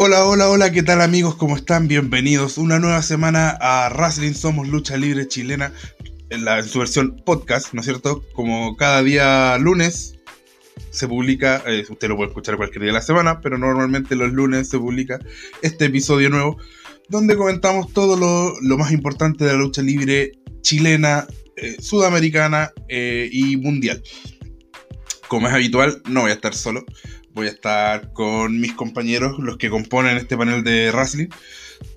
[0.00, 1.34] Hola, hola, hola, ¿qué tal amigos?
[1.34, 1.88] ¿Cómo están?
[1.88, 5.72] Bienvenidos una nueva semana a Wrestling Somos Lucha Libre Chilena
[6.30, 8.22] en, la, su versión podcast, ¿no es cierto?
[8.32, 10.16] Como cada día lunes
[10.90, 14.32] se publica, eh, usted lo puede escuchar cualquier día de la semana, pero normalmente los
[14.32, 15.18] lunes se publica
[15.62, 16.58] este episodio nuevo
[17.08, 21.26] donde comentamos todo lo, lo más importante de la lucha libre chilena,
[21.56, 24.00] eh, sudamericana eh, y mundial.
[25.26, 26.84] Como es habitual, no voy a estar solo
[27.38, 31.28] voy a estar con mis compañeros, los que componen este panel de wrestling.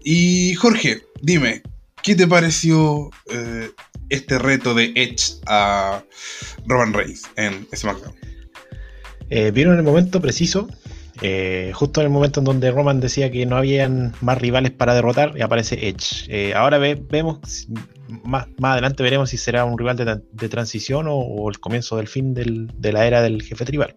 [0.04, 1.63] Y Jorge, dime,
[2.04, 3.72] ¿qué te pareció eh,
[4.09, 6.04] este reto de Edge a
[6.68, 8.13] Roman Reigns en SmackDown?
[9.32, 10.68] Eh, Vieron el momento preciso,
[11.23, 14.94] eh, justo en el momento en donde Roman decía que no habían más rivales para
[14.94, 16.54] derrotar, y aparece Edge.
[16.54, 17.68] ahora vemos,
[18.23, 22.35] más, más, adelante veremos si será un rival de, transición o, el comienzo del fin
[22.35, 23.96] de la era del jefe tribal.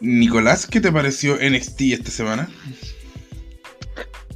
[0.00, 2.48] Nicolás, ¿qué te pareció NXT esta semana?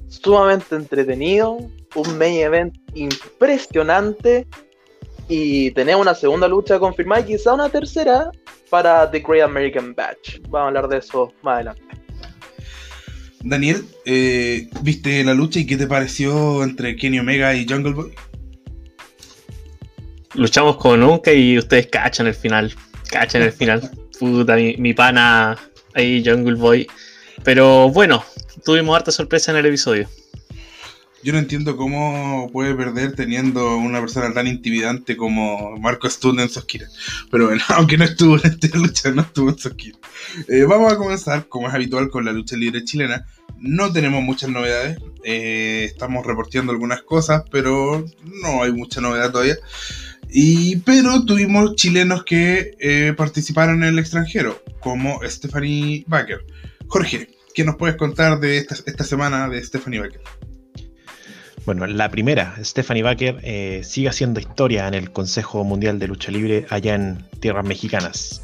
[0.09, 1.59] Sumamente entretenido,
[1.95, 4.47] un main event impresionante
[5.29, 8.31] y tenemos una segunda lucha confirmada y quizá una tercera
[8.69, 10.41] para The Great American Batch.
[10.49, 11.83] Vamos a hablar de eso más adelante.
[13.43, 18.15] Daniel, eh, ¿viste la lucha y qué te pareció entre Kenny Omega y Jungle Boy?
[20.35, 22.73] Luchamos como nunca y ustedes cachan el final.
[23.11, 23.91] Cachan el final.
[24.21, 25.57] puta, mi, pana
[25.95, 26.87] ahí, Jungle Boy.
[27.43, 28.23] Pero bueno,
[28.65, 30.09] tuvimos harta sorpresa en el episodio.
[31.23, 36.49] Yo no entiendo cómo puede perder teniendo una persona tan intimidante como Marco Stund en
[36.49, 36.87] Soskira.
[37.31, 39.99] Pero bueno, aunque no estuvo en esta lucha, no estuvo en Soskira.
[40.49, 43.27] Eh, vamos a comenzar, como es habitual, con la lucha libre chilena.
[43.59, 44.99] No tenemos muchas novedades.
[45.25, 48.07] Eh, estamos reportando algunas cosas, pero
[48.43, 49.57] no hay mucha novedad todavía.
[50.33, 56.45] Y, pero tuvimos chilenos que eh, participaron en el extranjero, como Stephanie Baker.
[56.87, 60.21] Jorge, ¿qué nos puedes contar de esta, esta semana de Stephanie Baker?
[61.67, 66.33] Bueno, la primera, Stephanie Baker, eh, sigue haciendo historia en el Consejo Mundial de Lucha
[66.33, 68.43] Libre allá en tierras mexicanas.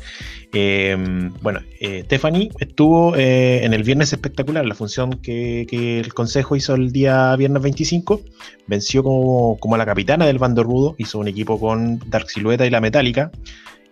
[0.53, 5.67] Em, bueno, eh, Stephanie estuvo eh, en el Viernes Espectacular, la función que,
[6.01, 8.21] el Consejo hizo el día viernes 25.
[8.67, 12.71] Venció como, como la capitana del bando rudo, hizo un equipo con Dark Silueta y
[12.71, 13.31] la Metálica.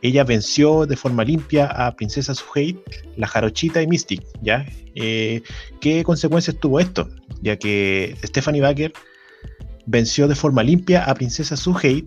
[0.02, 2.78] Ella venció de forma limpia a Princesa Suhei,
[3.16, 4.22] la Jarochita y Mystic.
[4.42, 4.66] ¿ya?
[4.94, 5.42] Eh,
[5.80, 7.08] ¿Qué consecuencias tuvo esto?
[7.40, 8.92] Ya que Stephanie Baker
[9.86, 12.04] venció de forma limpia a Princesa Suhei,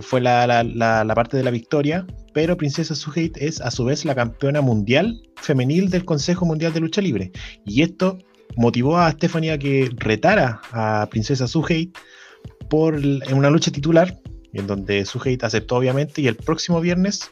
[0.00, 4.14] fue la, la, parte de la victoria, pero Princesa Suhei es a su vez la
[4.14, 7.32] campeona mundial femenil del Consejo Mundial de Lucha Libre.
[7.64, 8.18] Y esto
[8.56, 11.90] motivó a Stephanie a que retara a Princesa Suhei
[12.68, 14.18] por, en una lucha titular,
[14.52, 17.30] en donde Suhei aceptó obviamente, y el próximo viernes,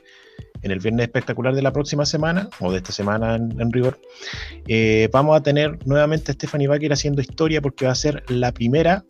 [0.63, 4.01] en el viernes espectacular de la próxima semana, o de esta semana en, rigor,
[4.69, 8.53] eh, vamos a tener nuevamente a Stephanie Baker haciendo historia porque va a ser la
[8.53, 9.05] primera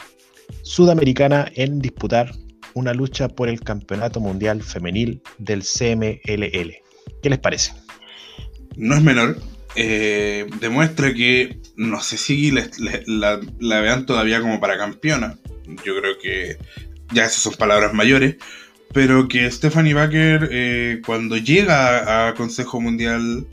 [0.63, 2.33] sudamericana en disputar
[2.75, 6.75] una lucha por el Campeonato Mundial Femenil del CMLL.
[7.23, 7.73] ¿Qué les parece?
[8.77, 9.39] No es menor.
[9.77, 15.37] Eh, demuestra que no sé si la, vean todavía como para campeona.
[15.85, 16.59] Yo creo que
[17.13, 18.37] ya esas son palabras mayores.
[18.93, 23.49] Pero que Stephanie Baker, eh, cuando llega a Consejo Mundial,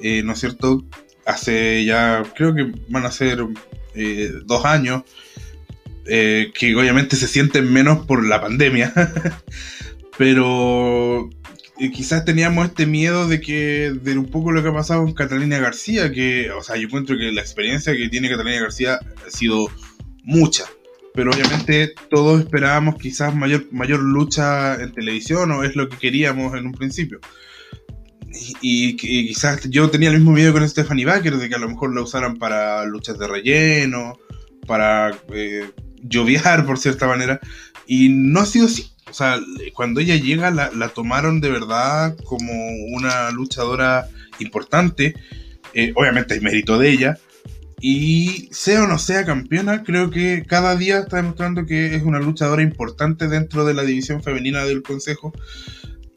[0.00, 0.84] eh, ¿no es cierto?
[1.26, 3.44] Hace ya, creo que van a ser
[4.44, 5.02] dos años,
[6.12, 8.92] eh, que obviamente se sienten menos por la pandemia,
[10.18, 11.30] pero
[11.78, 15.14] eh, quizás teníamos este miedo de que de un poco lo que ha pasado con
[15.14, 19.30] Catalina García, que, o sea, yo encuentro que la experiencia que tiene Catalina García ha
[19.30, 19.68] sido
[20.24, 20.64] mucha,
[21.14, 26.58] pero obviamente todos esperábamos quizás mayor, mayor lucha en televisión, o es lo que queríamos
[26.58, 27.20] en un principio.
[28.60, 31.94] Y, quizás yo tenía el mismo miedo con Stephanie Baker, de que a lo mejor
[31.94, 34.18] la usaran para luchas de relleno,
[34.66, 35.70] para eh,
[36.02, 37.40] lloviar, por cierta manera,
[37.86, 38.90] y no ha sido así.
[39.10, 39.40] O sea,
[39.74, 42.52] cuando ella llega la, tomaron de verdad como
[42.92, 44.08] una luchadora
[44.38, 45.14] importante.
[45.74, 47.18] Eh, obviamente hay mérito de ella.
[47.80, 52.20] Y sea o no sea campeona, creo que cada día está demostrando que es una
[52.20, 55.32] luchadora importante dentro de la división femenina del Consejo.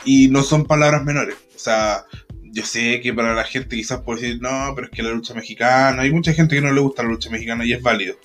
[0.05, 1.35] Y no son palabras menores.
[1.55, 2.05] O sea,
[2.43, 5.33] yo sé que para la gente quizás puede decir, no, pero es que la lucha
[5.33, 8.15] mexicana, hay mucha gente que no le gusta la lucha mexicana y es válido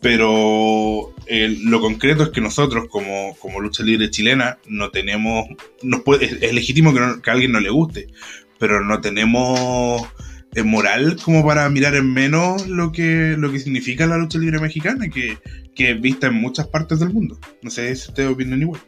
[0.00, 5.46] pero lo concreto es que nosotros como, lucha libre chilena no tenemos,
[5.82, 8.08] nos puede, es, legítimo que, a alguien no le guste,
[8.58, 10.02] pero no tenemos
[10.54, 14.60] eh, moral como para mirar en menos lo que, lo que significa la lucha libre
[14.60, 15.38] mexicana, que,
[15.74, 17.38] que es vista en muchas partes del mundo.
[17.62, 18.80] No sé si ustedes opinan igual.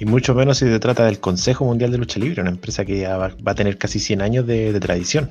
[0.00, 3.06] Y mucho menos si se trata del Consejo Mundial de Lucha Libre, una empresa que
[3.06, 5.30] va, a tener casi 100 años de, tradición.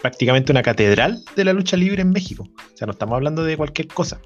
[0.00, 2.48] Prácticamente una catedral de la lucha libre en México.
[2.56, 4.20] O sea, no estamos hablando de cualquier cosa.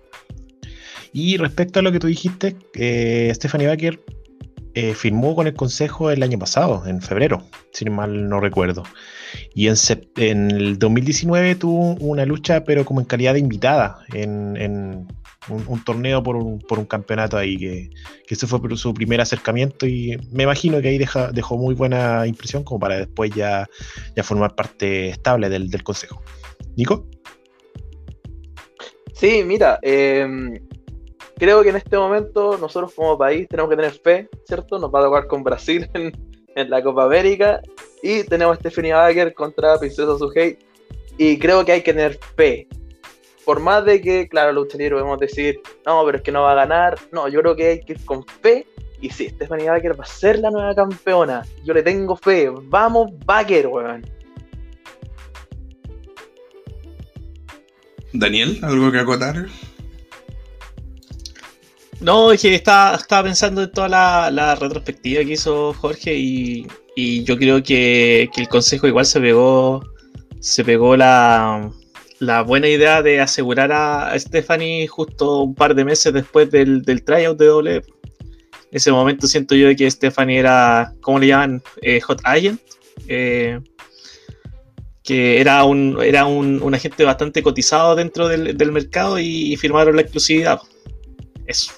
[1.13, 4.01] Y respecto a lo que tú dijiste, eh, Stephanie Baker
[4.75, 8.83] eh, firmó con el Consejo el año pasado, en febrero, si mal no recuerdo.
[9.55, 9.77] Y en,
[10.17, 15.07] en el 2019 tuvo una lucha, pero como en calidad de invitada, en,
[15.49, 17.91] un, torneo por un, por un, campeonato ahí, que,
[18.27, 22.65] que ese fue su primer acercamiento y me imagino que ahí dejó muy buena impresión
[22.65, 23.69] como para después ya,
[24.17, 26.23] ya formar parte estable del, del Consejo.
[26.77, 27.07] Nico.
[29.13, 30.27] Sí, mira, eh,
[31.37, 34.79] creo que en este momento nosotros como país tenemos que tener fe, ¿cierto?
[34.79, 36.13] Nos va a tocar con Brasil en,
[36.71, 37.61] la Copa América
[38.03, 40.57] y tenemos a Stephanie Baker contra Princesa Suhei
[41.19, 42.69] y creo que hay que tener fe.
[43.45, 46.53] Por más de que, claro, lucha libre podemos decir, no, pero es que no va
[46.53, 46.99] a ganar.
[47.13, 48.67] No, yo creo que hay que ir con fe.
[49.01, 51.45] Y sí, Stephanie Baker va a ser la nueva campeona.
[51.65, 52.51] Yo le tengo fe.
[52.51, 54.07] Vamos, Baker, weón.
[58.15, 59.47] Daniel, ¿algo que acotar?
[62.01, 63.89] No, es que estaba, pensando en toda
[64.31, 66.67] la, retrospectiva que hizo Jorge y,
[67.25, 69.83] yo creo que, el consejo igual se pegó
[70.41, 71.71] se pegó la,
[72.45, 77.39] buena idea de asegurar a Stephanie justo un par de meses después del, del tryout
[77.39, 77.77] de doble.
[77.77, 77.83] En
[78.71, 81.63] ese momento siento yo que Stephanie era, ¿cómo le llaman?
[81.83, 82.61] Eh, hot Agent.
[83.09, 83.61] Eh,
[85.03, 90.03] que era un, era un, agente bastante cotizado dentro del, del mercado y firmaron la
[90.03, 90.61] exclusividad.
[91.47, 91.73] Eso.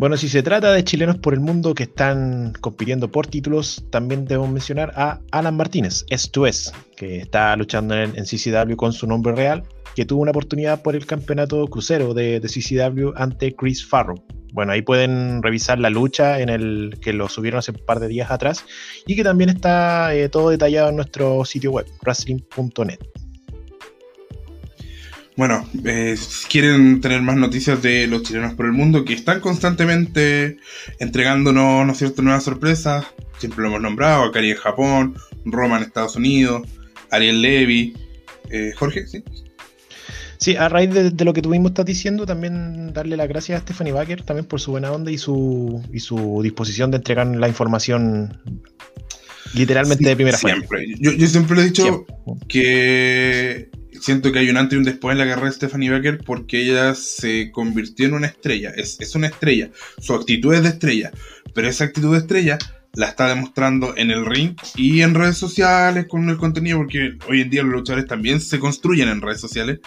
[0.00, 4.24] Bueno, si se trata de chilenos por el mundo que están compitiendo por títulos, también
[4.24, 9.62] debemos mencionar a Alan Martínez, S2S, que está luchando en, CCW con su nombre real,
[9.94, 14.24] que tuvo una oportunidad por el campeonato crucero de, CCW ante Chris Farrow.
[14.54, 18.08] Bueno, ahí pueden revisar la lucha en el que lo subieron hace un par de
[18.08, 18.64] días atrás
[19.06, 23.00] y que también está eh, todo detallado en nuestro sitio web, wrestling.net.
[25.40, 29.40] Bueno, eh, si quieren tener más noticias de los chilenos por el mundo, que están
[29.40, 30.58] constantemente
[30.98, 33.06] entregándonos, ¿no es cierto?, nuevas sorpresas.
[33.38, 35.14] Siempre lo hemos nombrado, Akari en Japón,
[35.46, 36.68] Roma en Estados Unidos,
[37.10, 37.96] Ariel Levy.
[38.50, 39.24] Eh, Jorge, ¿sí?
[40.36, 43.62] Sí, a raíz de, lo que tú mismo estás diciendo, también darle las gracias a
[43.62, 47.48] Stephanie Baker también por su buena onda y su, y su disposición de entregar la
[47.48, 48.38] información
[49.54, 50.86] literalmente de primera siempre.
[50.98, 52.04] Yo, yo, siempre le he dicho
[52.46, 53.69] que
[54.00, 56.62] siento que hay un antes y un después en la carrera de Stephanie Becker porque
[56.62, 58.72] ella se convirtió en una estrella.
[58.76, 59.70] Es, una estrella.
[59.98, 61.10] Su actitud es de estrella.
[61.54, 62.58] Pero esa actitud de estrella
[62.94, 67.42] la está demostrando en el ring y en redes sociales con el contenido, porque hoy
[67.42, 69.78] en día los luchadores también se construyen en redes sociales,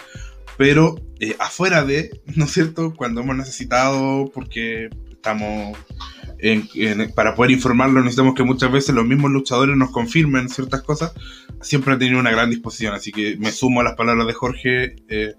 [0.56, 2.94] pero eh, afuera de, ¿no es cierto?
[2.94, 5.76] Cuando hemos necesitado, porque estamos
[7.14, 11.12] para poder informarlo necesitamos que muchas veces los mismos luchadores nos confirmen ciertas cosas.
[11.60, 14.96] Siempre ha tenido una gran disposición, así que me sumo a las palabras de Jorge.
[15.08, 15.34] Eh,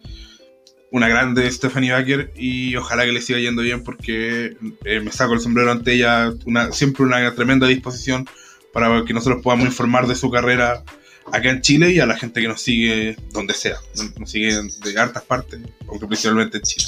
[0.91, 4.55] una grande Stephanie Baker y ojalá que le siga yendo bien porque
[4.85, 8.25] eh, me saco el sombrero ante ella, una, siempre una tremenda disposición
[8.71, 10.83] para que nosotros podamos informar de su carrera
[11.31, 13.77] acá en Chile y a la gente que nos sigue donde sea,
[14.17, 16.85] nos sigue de hartas partes, aunque principalmente en Chile.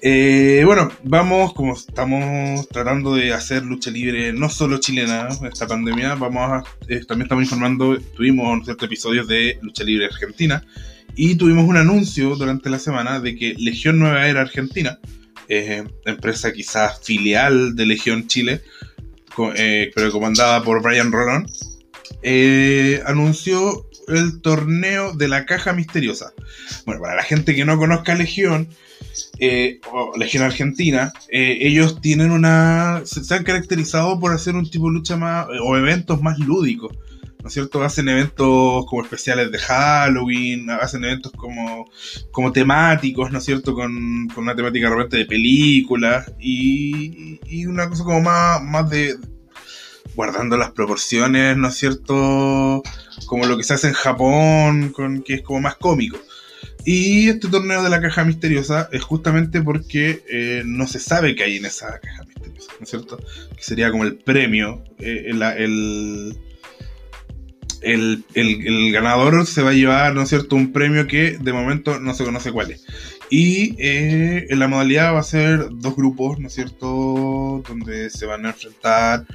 [0.00, 6.14] Eh, bueno, vamos, como estamos tratando de hacer lucha libre no solo chilena esta pandemia,
[6.14, 10.64] vamos a, eh, también estamos informando, tuvimos ciertos episodios de lucha libre argentina
[11.16, 15.00] y tuvimos un anuncio durante la semana de que Legión Nueva Era Argentina,
[15.48, 18.62] eh, empresa quizás filial de Legión Chile,
[19.36, 21.46] pero comandada por Brian Rolón,
[23.04, 26.32] anunció el torneo de la caja misteriosa.
[26.86, 28.68] Bueno, para la gente que no conozca Legión,
[29.38, 33.02] eh, o Legión Argentina, eh, ellos tienen una.
[33.04, 35.46] Se, han caracterizado por hacer un tipo de lucha más.
[35.62, 36.96] o eventos más lúdicos.
[37.40, 37.84] ¿No es cierto?
[37.84, 41.88] Hacen eventos como especiales de Halloween, hacen eventos como,
[42.32, 43.74] como temáticos, ¿no es cierto?
[43.74, 49.16] Con, con una temática realmente de películas y, y una cosa como más, más de,
[50.18, 52.82] guardando las proporciones, ¿no es cierto?
[53.26, 56.18] Como lo que se hace en Japón, con, que es como más cómico.
[56.90, 61.44] Y este torneo de la caja misteriosa es justamente porque eh, no se sabe qué
[61.44, 63.18] hay en esa caja misteriosa, ¿no es cierto?
[63.54, 65.26] Que sería como el premio, eh,
[67.82, 72.00] el, el, ganador se va a llevar, ¿no es cierto?, un premio que de momento
[72.00, 72.86] no se conoce cuál es.
[73.28, 78.24] Y eh, en la modalidad va a ser dos grupos, ¿no es cierto?, donde se
[78.24, 79.26] van a enfrentar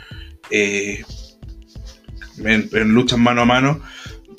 [0.50, 1.06] en,
[2.44, 3.80] en luchas mano a mano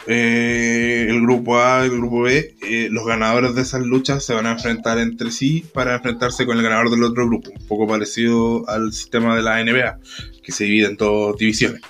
[0.06, 4.34] eh, el grupo A y el grupo B, eh, los ganadores de esas luchas se
[4.34, 7.87] van a enfrentar entre sí para enfrentarse con el ganador del otro grupo, un poco
[7.87, 9.99] parecido al sistema de la NBA,
[10.42, 11.80] que se divide en dos divisiones.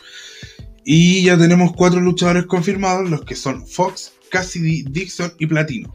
[0.84, 5.94] Y ya tenemos cuatro luchadores confirmados, los que son Fox, Cassidy, Dixon y Platino.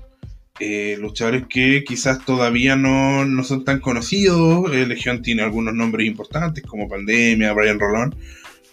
[0.59, 4.69] Eh, luchadores que quizás todavía no, no son tan conocidos.
[4.69, 8.15] Legión tiene algunos nombres importantes como Pandemia, Brian Rolón,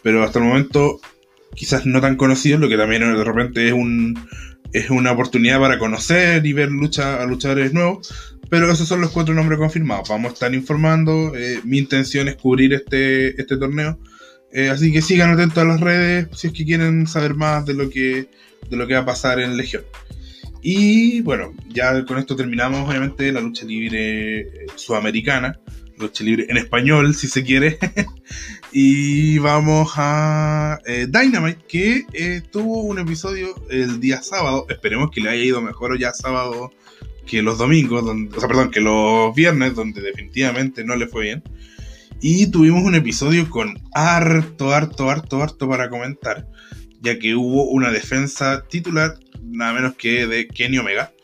[0.03, 1.01] pero hasta el momento
[1.57, 4.19] quizás no tan conocidos, lo que también de repente es un
[4.73, 8.13] es una oportunidad para conocer y ver lucha a luchadores nuevos.
[8.51, 10.09] Pero esos son los cuatro nombres confirmados.
[10.09, 11.35] Vamos a estar informando.
[11.35, 13.99] Eh, mi intención es cubrir este, este torneo.
[14.71, 17.91] así que sigan atentos a las redes si es que quieren saber más de lo
[17.91, 18.29] que,
[18.71, 19.83] de lo que va a pasar en Legión.
[20.69, 25.61] Y bueno, ya con esto terminamos obviamente la lucha libre eh, sudamericana,
[25.97, 27.79] lucha libre en español si se quiere.
[28.79, 35.23] y vamos a eh, Dynamite que eh, tuvo un episodio el día sábado, esperemos que
[35.23, 36.71] le haya ido mejor ya sábado
[37.27, 41.43] que los domingos, o sea, perdón, que los viernes, donde definitivamente no le fue bien.
[42.21, 46.47] Y tuvimos un episodio con harto, harto, harto, harto para comentar,
[47.01, 51.15] ya que hubo una defensa titular nada menos que de Kenny Omega.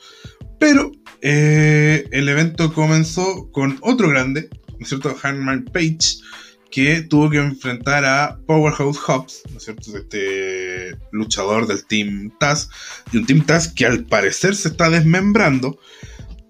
[0.58, 0.90] Pero
[1.20, 5.14] eh, el evento comenzó con otro grande, ¿no es cierto?
[5.14, 6.22] Hangman Page,
[6.72, 9.96] que tuvo que enfrentar a Powerhouse Hobbs, ¿no es cierto?
[9.96, 12.70] Este luchador del Team Taz,
[13.12, 15.78] y un Team Taz que al parecer se está desmembrando.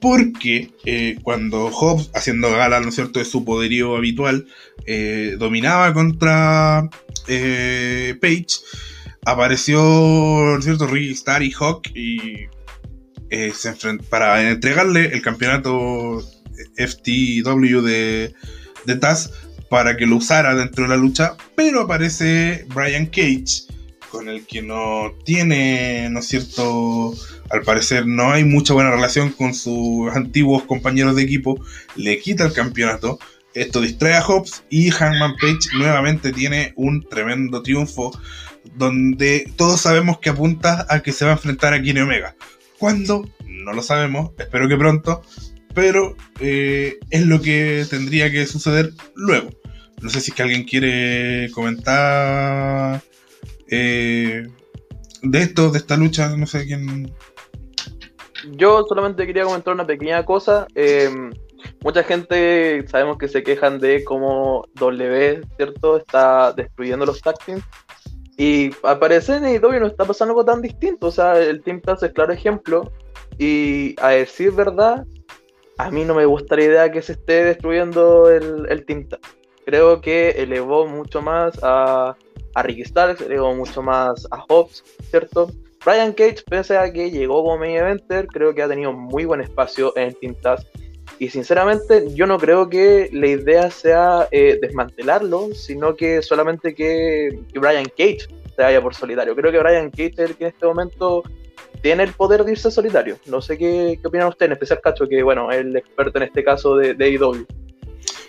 [0.01, 4.47] Porque eh, cuando Hobbs, haciendo gala, ¿no es cierto?, de su poderío habitual,
[4.87, 6.89] eh, dominaba contra
[7.27, 8.47] Page,
[9.25, 10.87] apareció, ¿cierto?
[10.87, 12.47] Ricky Star y Hawk y
[13.31, 13.73] eh, se
[14.11, 16.21] para entregarle el campeonato
[16.77, 18.35] FTW de,
[18.87, 19.31] de Taz
[19.73, 23.65] para que lo usara dentro de la lucha, pero aparece Brian Cage,
[24.11, 27.15] con el que no tiene, ¿no es cierto?
[27.49, 31.59] Al parecer no hay mucha buena relación con sus antiguos compañeros de equipo,
[31.97, 33.19] le quita el campeonato,
[33.55, 38.13] esto distrae a Hobbs y Hangman Page nuevamente tiene un tremendo triunfo
[38.77, 42.37] donde todos sabemos que apunta a que se va a enfrentar a Kenny Omega.
[42.79, 43.27] ¿Cuándo?
[43.47, 45.23] No lo sabemos, espero que pronto,
[45.75, 49.62] pero eh, es lo que tendría que suceder luego.
[50.03, 53.01] No sé si es que alguien quiere comentar
[53.69, 54.47] eh,
[55.23, 57.15] de esto, de esta lucha, no sé quién.
[58.51, 60.67] Yo solamente quería comentar una pequeña cosa.
[60.75, 61.09] Eh,
[61.83, 65.99] mucha gente sabemos que se quejan de cómo W, ¿cierto?
[65.99, 67.37] Está destruyendo los tag
[68.37, 71.09] y al parecer en AEW no está pasando algo tan distinto.
[71.09, 72.91] O sea, el Team Taz es claro ejemplo.
[73.39, 75.05] Y a decir verdad,
[75.79, 79.21] a mí no me gusta la idea que se esté destruyendo el, el Team Taz.
[79.65, 82.17] Creo que elevó mucho más a,
[82.55, 85.51] a Ricky Starks, elevó mucho más a Hobbs, ¿cierto?
[85.85, 89.41] Brian Cage, pese a que llegó como main eventer, creo que ha tenido muy buen
[89.41, 90.67] espacio en Taz.
[91.19, 97.41] Y sinceramente yo no creo que la idea sea eh, desmantelarlo, sino que solamente que,
[97.55, 99.35] Brian Cage se vaya por solitario.
[99.35, 101.23] Creo que Brian Cage es el que en este momento
[101.81, 103.17] tiene el poder de irse solitario.
[103.27, 106.45] No sé qué, opinan ustedes, en especial Cacho, que bueno, es el experto en este
[106.45, 107.47] caso de, de AEW.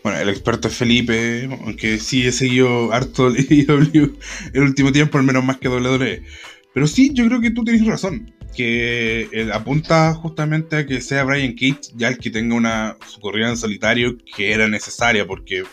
[0.03, 3.37] Bueno, el experto es Felipe, aunque sí he seguido harto el
[3.67, 4.17] AEW
[4.53, 6.23] el último tiempo, al menos más que WWE.
[6.73, 11.23] Pero sí, yo creo que tú tienes razón que eh, apunta justamente a que sea
[11.23, 15.63] Brian Cage ya el que tenga una su corrida en solitario que era necesaria porque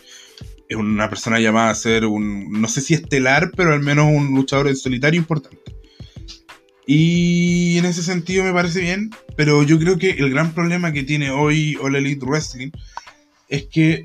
[0.69, 4.35] es una persona llamada a ser un no sé si estelar pero al menos un
[4.35, 5.59] luchador en solitario importante
[6.87, 11.03] y en ese sentido me parece bien pero yo creo que el gran problema que
[11.03, 12.71] tiene hoy All Elite Wrestling
[13.51, 14.05] es que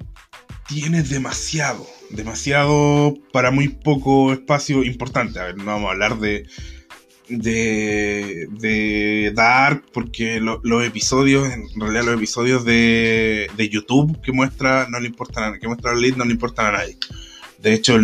[0.68, 6.46] tiene demasiado demasiado para muy poco espacio importante a ver no vamos a hablar de
[7.30, 14.88] de, de Dark, porque los episodios, en realidad los episodios de, de, YouTube que muestra,
[14.90, 16.98] no le importan a, que muestra no le importan a nadie.
[17.60, 17.98] De hecho,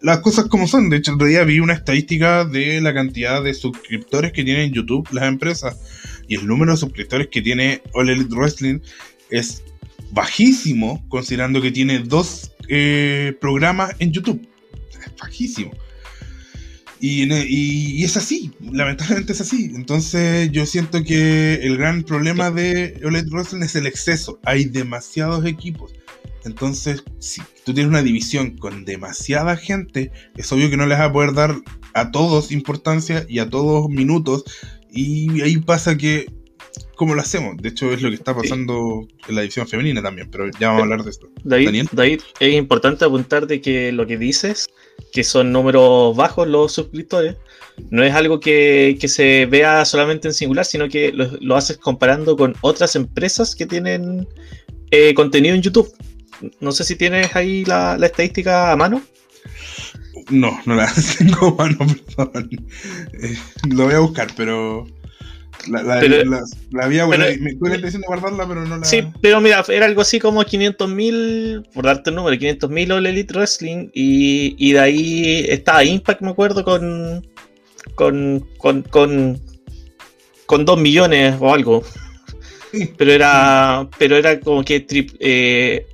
[0.00, 3.42] las cosas como son, de hecho, el otro día vi una estadística de la cantidad
[3.42, 5.76] de suscriptores que tienen en YouTube las empresas
[6.28, 8.80] y el número de suscriptores que tiene All Elite Wrestling
[9.30, 9.62] es
[10.12, 14.48] bajísimo, considerando que tiene dos eh, programas en YouTube.
[14.90, 15.72] Es bajísimo.
[17.02, 19.72] Y, es así, lamentablemente es así.
[19.74, 24.38] Entonces yo siento que el gran problema de OLED Wrestling es el exceso.
[24.44, 25.92] Hay demasiados equipos.
[26.44, 31.04] Entonces, si tú tienes una división con demasiada gente, es obvio que no les va
[31.06, 31.56] a poder dar
[31.94, 34.44] a todos importancia y a todos minutos.
[34.90, 36.26] Y ahí pasa que,
[37.00, 37.56] ¿cómo lo hacemos?
[37.56, 40.80] De hecho, es lo que está pasando en la división femenina también, pero ya vamos
[40.80, 41.30] a hablar de esto.
[41.44, 44.68] David, David, es importante apuntar de que lo que dices
[45.10, 47.36] que son números bajos los suscriptores,
[47.88, 52.54] no es algo que, se vea solamente en singular, sino que lo, haces comparando con
[52.60, 54.28] otras empresas que tienen
[54.90, 55.90] eh, contenido en YouTube.
[56.60, 59.00] No sé si tienes ahí la, estadística a mano.
[60.28, 61.78] No, no la tengo mano,
[62.14, 62.50] perdón.
[63.14, 63.38] Eh,
[63.70, 64.86] lo voy a buscar, pero.
[65.68, 66.40] La, la, Pero- la,
[66.70, 68.84] la había, pero- me tuve la intención de guardarla, pero no la.
[68.84, 73.34] Sí, pero mira, era algo así como 500.000, por darte el número, 500.000 All Elite
[73.34, 73.88] Wrestling.
[73.92, 77.26] Y, y de ahí estaba Impact, me acuerdo, con.
[77.94, 78.46] con.
[78.58, 78.82] con.
[78.82, 79.40] con,
[80.46, 81.82] con 2 millones o algo.
[82.72, 82.90] Sí.
[82.96, 83.88] Pero era.
[83.98, 85.86] Pero era como que trip- eh,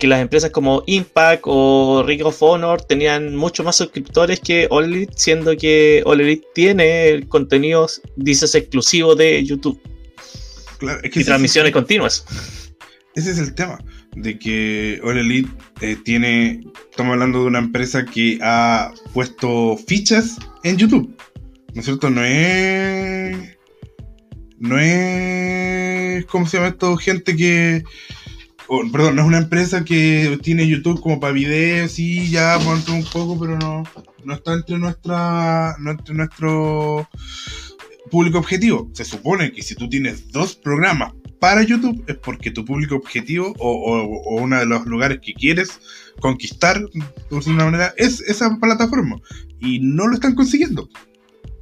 [0.00, 4.86] que las empresas como Impact o Ring of Honor tenían mucho más suscriptores que All
[4.86, 9.80] Elite, siendo que All Elite tiene contenidos, dices, exclusivos de YouTube
[10.80, 12.24] Claro, es que y transmisiones continuas.
[13.14, 13.78] Ese es el tema,
[14.16, 15.50] de que All Elite
[15.82, 21.14] eh, tiene, estamos hablando de una empresa que ha puesto fichas en YouTube,
[21.74, 22.08] ¿no es cierto?
[22.08, 23.36] No es,
[24.58, 26.96] no es, ¿cómo se llama esto?
[26.96, 27.84] Gente que,
[28.92, 33.04] perdón, no es una empresa que tiene YouTube como para videos y ya, ponte un
[33.04, 33.82] poco, pero no,
[34.24, 37.08] no está entre nuestra, no entre nuestro
[38.10, 38.88] público objetivo.
[38.94, 43.54] Se supone que si tú tienes dos programas para YouTube es porque tu público objetivo
[43.58, 45.80] o, o- uno de los lugares que quieres
[46.20, 46.80] conquistar,
[47.30, 49.16] por una manera, es esa plataforma.
[49.58, 50.88] Y no lo están consiguiendo.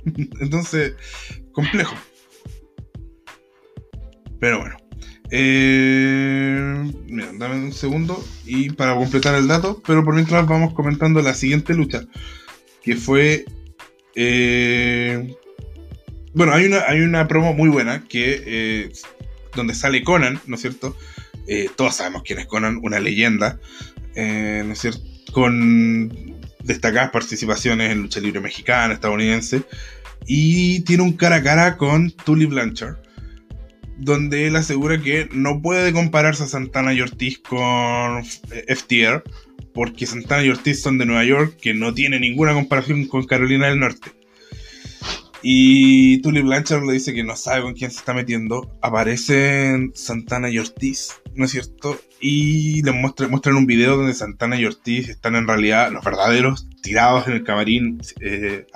[0.41, 0.95] Entonces,
[1.53, 1.95] complejo.
[4.41, 4.78] Pero bueno.
[5.31, 11.21] Eh, mira, dame un segundo y para completar el dato, pero por mientras vamos comentando
[11.21, 12.03] la siguiente lucha,
[12.83, 13.45] que fue...
[14.15, 15.35] eh,
[16.35, 18.93] bueno, hay una, hay una promo muy buena que eh,
[19.55, 20.97] donde sale Conan, ¿no es cierto?
[21.47, 23.59] Eh, todos sabemos quién es Conan, una leyenda,
[24.15, 25.01] ¿no es cierto?
[25.33, 29.63] Con destacadas participaciones en lucha libre mexicana, estadounidense,
[30.27, 32.97] y tiene un cara a cara con Tully Blanchard,
[33.99, 39.23] donde él asegura que no puede compararse a Santana y Ortiz con FTR,
[39.75, 43.69] porque Santana y Ortiz son de Nueva York, que no tiene ninguna comparación con Carolina
[43.69, 44.13] del Norte.
[45.43, 48.77] Y Tully Blanchard le dice que no sabe con quién se está metiendo.
[48.83, 52.01] Aparecen Santana y Ortiz, ¿no es cierto?
[52.21, 56.67] Y le muestra- muestran un video donde Santana y Ortiz están en realidad los verdaderos
[56.83, 58.67] tirados en el camarín, eh,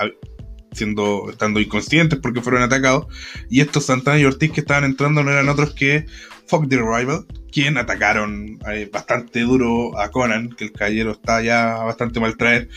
[0.72, 3.06] siendo, estando inconscientes porque fueron atacados.
[3.48, 6.06] Y estos Santana y Ortiz que estaban entrando no eran otros que
[6.46, 11.76] Fuck the Rival, quien atacaron eh, bastante duro a Conan, que el caballero está ya
[11.78, 12.68] bastante mal traer.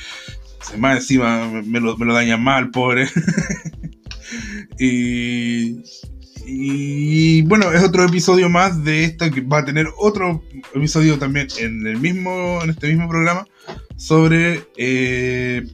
[0.78, 3.08] Más encima me, lo, me lo dañan mal, pobre.
[4.80, 5.84] y,
[6.46, 11.48] y bueno, es otro episodio más de esta que va a tener otro episodio también
[11.58, 13.46] en el mismo, en este mismo programa
[13.98, 15.66] sobre eh,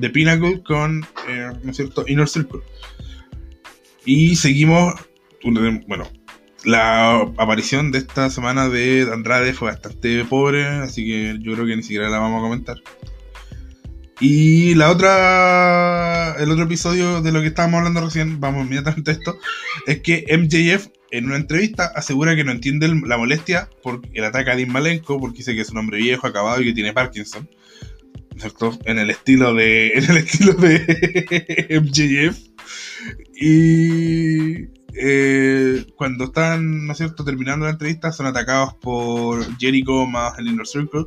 [0.00, 2.60] The Pinnacle con, eh, ¿no es cierto?, Inner Circle.
[4.04, 4.94] Y seguimos,
[5.86, 6.08] bueno,
[6.64, 11.76] la aparición de esta semana de Andrade fue bastante pobre, así que yo creo que
[11.76, 12.76] ni siquiera la vamos a comentar.
[14.20, 19.14] Y la otra, el otro episodio de lo que estábamos hablando recién, vamos inmediatamente a
[19.14, 19.38] esto,
[19.86, 24.50] es que MJF en una entrevista asegura que no entiende la molestia por el ataque
[24.50, 27.48] a Dean Malenko, porque dice que es un hombre viejo, acabado y que tiene Parkinson.
[28.84, 29.88] En el estilo de.
[29.94, 32.38] En el estilo de MJF.
[33.40, 40.38] Y eh, cuando están, ¿no es cierto?, terminando la entrevista, son atacados por Jericho más
[40.38, 41.06] el Inner Circle.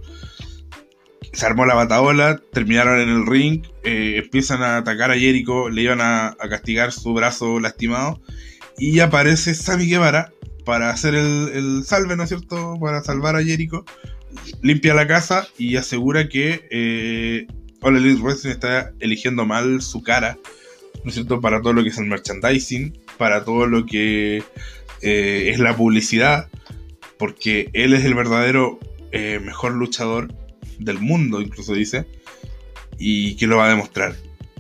[1.34, 5.82] Se armó la bataola, terminaron en el ring, eh, empiezan a atacar a Jericho, le
[5.84, 8.22] iban a, a castigar su brazo lastimado.
[8.78, 10.32] Y aparece Sammy Guevara
[10.65, 13.84] para hacer el, el salve, ¿no es cierto?, para salvar a Jericho.
[14.62, 17.48] Limpia la casa y asegura que eh,
[17.82, 20.38] All Elite está eligiendo mal su cara
[21.04, 21.41] ¿no es cierto?
[21.41, 24.44] Para todo lo que es el merchandising, para todo lo que
[25.02, 26.50] eh, es la publicidad,
[27.17, 28.80] porque él es el verdadero
[29.12, 30.34] eh, mejor luchador
[30.80, 32.06] del mundo, incluso dice,
[32.98, 34.15] y que lo va a demostrar.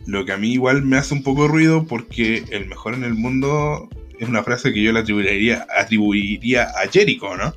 [0.05, 3.13] Lo que a mí igual me hace un poco ruido porque el mejor en el
[3.13, 3.87] mundo
[4.19, 7.53] es una frase que yo le atribuiría, atribuiría a Jericho, ¿no?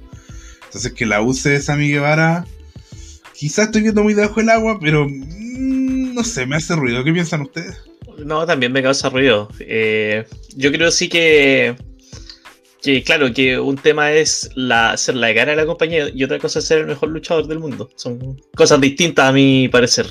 [0.74, 2.44] Entonces que la use Sammy Guevara,
[3.32, 7.04] quizás estoy viendo muy debajo del agua, pero mm, no sé, me hace ruido.
[7.04, 7.80] ¿Qué piensan ustedes?
[8.18, 9.48] No, también me causa ruido.
[9.60, 11.76] Eh, yo creo sí que,
[12.82, 16.40] que, claro, que un tema es la, ser la cara de la compañía y otra
[16.40, 17.88] cosa es ser el mejor luchador del mundo.
[17.94, 20.06] Son cosas distintas a mi parecer.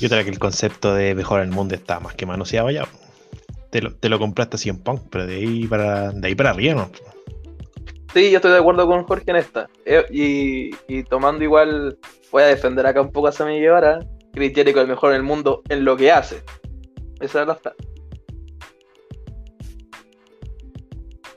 [0.00, 2.88] Yo creo que el concepto de mejor el mundo está más que manoseado ya.
[3.68, 6.48] Te lo, te lo compraste así en punk, pero de ahí para, de ahí para
[6.48, 6.90] arriba, ¿no?
[8.14, 9.68] Sí, yo estoy de acuerdo con Jorge en esta.
[9.84, 11.98] Eh, y, y tomando igual,
[12.32, 14.00] voy a defender acá un poco a Sammy Guevara.
[14.32, 16.42] Chris Jericho es el mejor en el mundo en lo que hace.
[17.20, 17.76] Esa es la frase.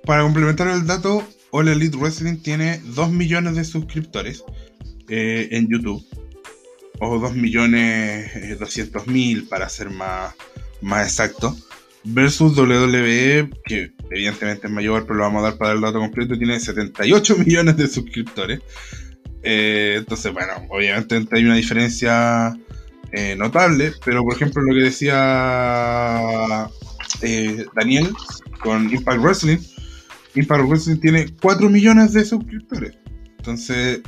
[0.05, 4.43] Para complementar el dato, All Elite Wrestling tiene 2 millones de suscriptores
[5.09, 6.03] eh, en YouTube.
[6.99, 10.35] o 2 millones eh, 200 mil para ser más,
[10.81, 11.55] más exacto,
[12.03, 16.37] versus WWE, que evidentemente es mayor, pero lo vamos a dar para el dato completo,
[16.37, 18.61] tiene 78 millones de suscriptores.
[19.43, 22.53] Eh, entonces, bueno, obviamente hay una diferencia
[23.11, 26.69] eh, notable, pero por ejemplo lo que decía
[27.21, 28.09] eh, Daniel
[28.61, 29.57] con Impact Wrestling,
[30.35, 32.93] Impact Wrestling tiene 4 millones de suscriptores.
[33.37, 34.01] Entonces,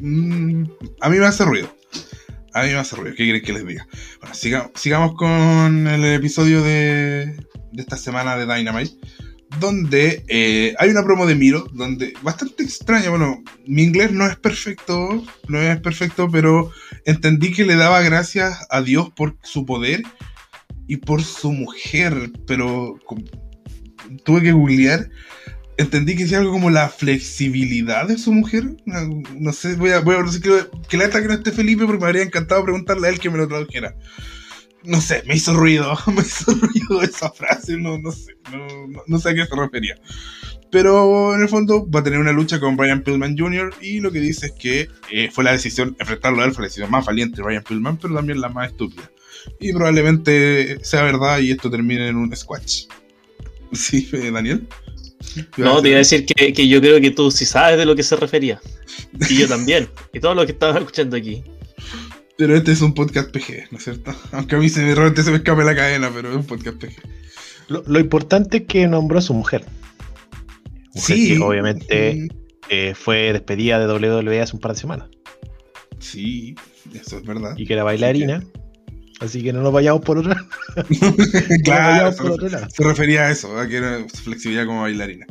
[0.00, 0.64] mm,
[1.00, 1.75] a mí me hace ruido.
[2.56, 3.14] A mí me hace ruido.
[3.14, 3.86] ¿Qué quieren que les diga?
[4.20, 7.26] Bueno, siga- sigamos con el episodio de,
[7.72, 8.94] de esta semana de Dynamite.
[9.60, 13.10] Donde eh, hay una promo de Miro, donde bastante extraña.
[13.10, 16.72] Bueno, mi inglés no es perfecto, no es perfecto, pero
[17.04, 20.02] entendí que le daba gracias a Dios por su poder
[20.88, 22.98] y por su mujer, pero
[24.24, 25.10] tuve que googlear.
[25.78, 28.76] Entendí que decía algo como la flexibilidad de su mujer.
[28.86, 32.00] No, sé, voy a, voy a decir que, que la que no esté Felipe porque
[32.00, 33.94] me habría encantado preguntarle a él que me lo tradujera.
[34.84, 39.02] No sé, me hizo ruido, me hizo ruido esa frase, no, no sé, no, no-
[39.06, 39.96] no sé a qué se refería.
[40.70, 43.74] Pero en el fondo va a tener una lucha con Brian Pillman Jr.
[43.80, 46.68] y lo que dice es que eh, fue la decisión, enfrentarlo a él fue la
[46.68, 49.10] decisión más valiente de Brian Pillman, pero también la más estúpida.
[49.60, 52.86] Y probablemente sea verdad y esto termine en un squash.
[53.72, 54.68] Sí, eh, Daniel.
[55.56, 57.94] No, te iba a decir que, que yo creo que tú sí sabes de lo
[57.94, 58.60] que se refería.
[59.28, 59.88] Y yo también.
[60.12, 61.42] Y todos los que estaban escuchando aquí.
[62.38, 64.14] Pero este es un podcast PG, ¿no es cierto?
[64.32, 66.78] Aunque a mí se me, realmente se me escape la cadena, pero es un podcast
[66.78, 66.96] PG.
[67.68, 69.64] Lo, lo importante es que nombró a su mujer.
[70.94, 72.28] Mujer que obviamente Mm,
[72.68, 75.08] eh, fue despedida de WWE hace un par de semanas.
[75.98, 76.54] Sí,
[76.94, 77.54] eso es verdad.
[77.56, 78.44] Y que era bailarina.
[79.20, 80.44] Así que no nos vayamos por otra.
[81.64, 85.26] claro, por se refería a eso, a que era flexibilidad como bailarina.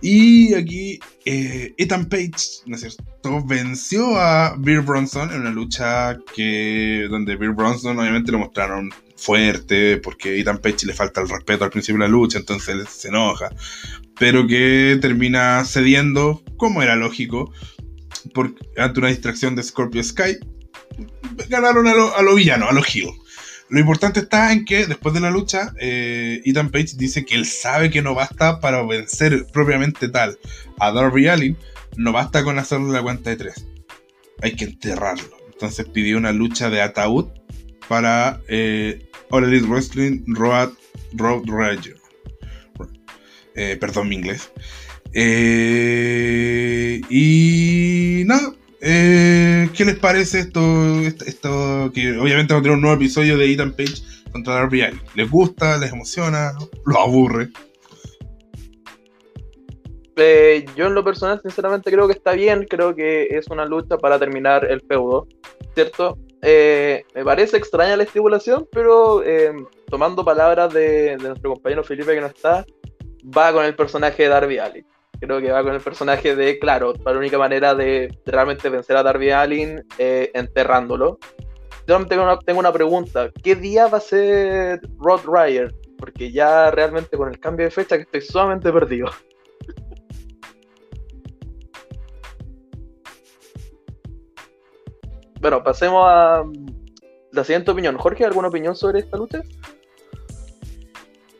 [0.00, 3.44] Y aquí eh, Ethan Page, ¿no es cierto?
[3.44, 9.96] Venció a Beer Bronson en una lucha que donde Beer Bronson obviamente lo mostraron fuerte
[9.96, 13.08] porque Ethan Page le falta el respeto al principio de la lucha, entonces él se
[13.08, 13.50] enoja.
[14.18, 17.52] Pero que termina cediendo, como era lógico,
[18.32, 20.38] por, ante una distracción de Scorpio Sky.
[21.48, 23.10] Ganaron a lo, a lo villano, a los heel.
[23.70, 27.44] Lo importante está en que después de la lucha, eh, Ethan Page dice que él
[27.44, 30.38] sabe que no basta para vencer propiamente tal
[30.78, 31.56] a Darby Allin,
[31.96, 33.66] no basta con hacerle la cuenta de tres.
[34.42, 35.36] Hay que enterrarlo.
[35.52, 37.26] Entonces pidió una lucha de ataúd
[37.88, 40.70] para eh, All Elite Wrestling Road,
[41.12, 41.96] Road Rager.
[43.54, 44.50] Eh, perdón mi inglés.
[45.12, 50.60] Eh, y nada, eh, ¿qué les parece esto,
[51.00, 55.00] esto, que obviamente vamos a tener un nuevo episodio de Ethan Page contra Darby Allin?
[55.14, 55.76] ¿Les gusta?
[55.78, 56.52] ¿Les emociona?
[56.84, 57.48] ¿Lo aburre?
[60.16, 62.66] Eh, yo en lo personal, sinceramente, creo que está bien.
[62.68, 65.26] Creo que es una lucha para terminar el feudo,
[65.74, 66.18] ¿cierto?
[66.42, 69.22] Eh, me parece extraña la estipulación, pero
[69.88, 72.64] tomando palabras de, de nuestro compañero Felipe que no está,
[73.24, 74.86] va con el personaje de Darby Allin.
[75.20, 79.02] Creo que va con el personaje de, claro, la única manera de, realmente vencer a
[79.02, 81.18] Darby Allin, eh, enterrándolo.
[81.86, 83.30] Yo tengo una, tengo una pregunta.
[83.42, 85.74] ¿Qué día va a ser Rod Ryer?
[85.98, 89.08] Porque ya realmente con el cambio de fecha que estoy sumamente perdido.
[95.40, 96.42] Bueno, pasemos a
[97.30, 97.96] la siguiente opinión.
[97.96, 99.40] Jorge, ¿alguna opinión sobre esta lucha?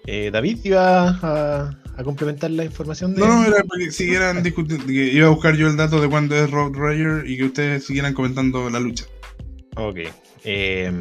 [0.06, 3.20] Eh, David iba a, a complementar la información de.
[3.20, 6.08] No, no, era para que siguieran discutiendo, que iba a buscar yo el dato de
[6.08, 9.04] cuándo es Road Rager y que ustedes siguieran comentando la lucha.
[9.76, 9.98] Ok.
[10.44, 10.92] Eh,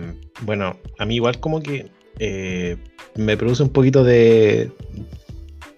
[0.41, 2.77] bueno, a mí igual como que eh,
[3.15, 4.71] me produce un poquito de...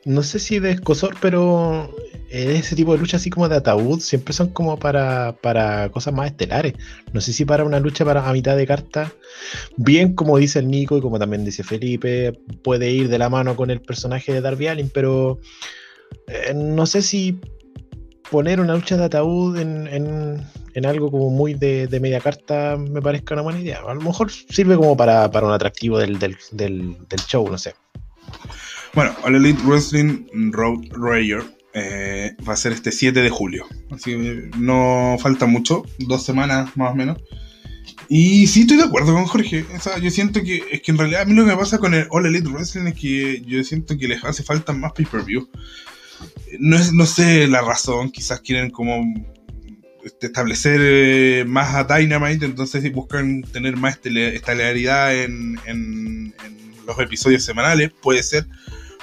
[0.06, 1.94] No sé si de escosor, pero
[2.30, 6.28] ese tipo de luchas así como de ataúd siempre son como para, para cosas más
[6.28, 6.74] estelares.
[7.12, 9.12] No sé si para una lucha para a mitad de carta,
[9.78, 13.56] bien como dice el Nico y como también dice Felipe, puede ir de la mano
[13.56, 15.40] con el personaje de Darby Allin, pero
[16.28, 17.40] eh, no sé si
[18.30, 22.78] poner una lucha de ataúd en, en, en algo como muy de, de, media carta
[22.78, 23.80] me parezca una buena idea.
[23.88, 27.58] A lo mejor sirve como para, para un atractivo del, del, del, del, show, no
[27.58, 27.74] sé.
[28.94, 33.66] Bueno, All Elite Wrestling Road Rager eh, va a ser este 7 de julio.
[33.92, 37.18] Así que no falta mucho, dos semanas más o menos.
[38.08, 39.66] Y sí estoy de acuerdo con Jorge.
[39.76, 41.78] O sea, yo siento que es que en realidad a mí lo que me pasa
[41.78, 45.48] con el All Elite Wrestling es que yo siento que les hace falta más pay-per-view.
[46.60, 49.04] No, es, no sé la razón, quizás quieren como
[50.22, 57.44] establecer eh, más a Dynamite, entonces buscan tener más estelaridad en, en, en, los episodios
[57.44, 58.48] semanales, puede ser.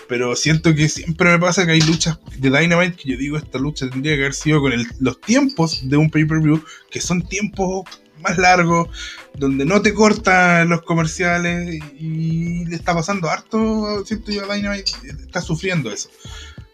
[0.09, 3.59] Pero siento que siempre me pasa que hay luchas de Dynamite que yo digo, esta
[3.59, 7.85] lucha tendría que haber sido con los tiempos de un pay-per-view, que son tiempos
[8.21, 8.89] más largo,
[9.35, 14.93] donde no te cortan los comerciales y le está pasando harto, siento yo, a Dynamite
[15.25, 16.09] está sufriendo eso.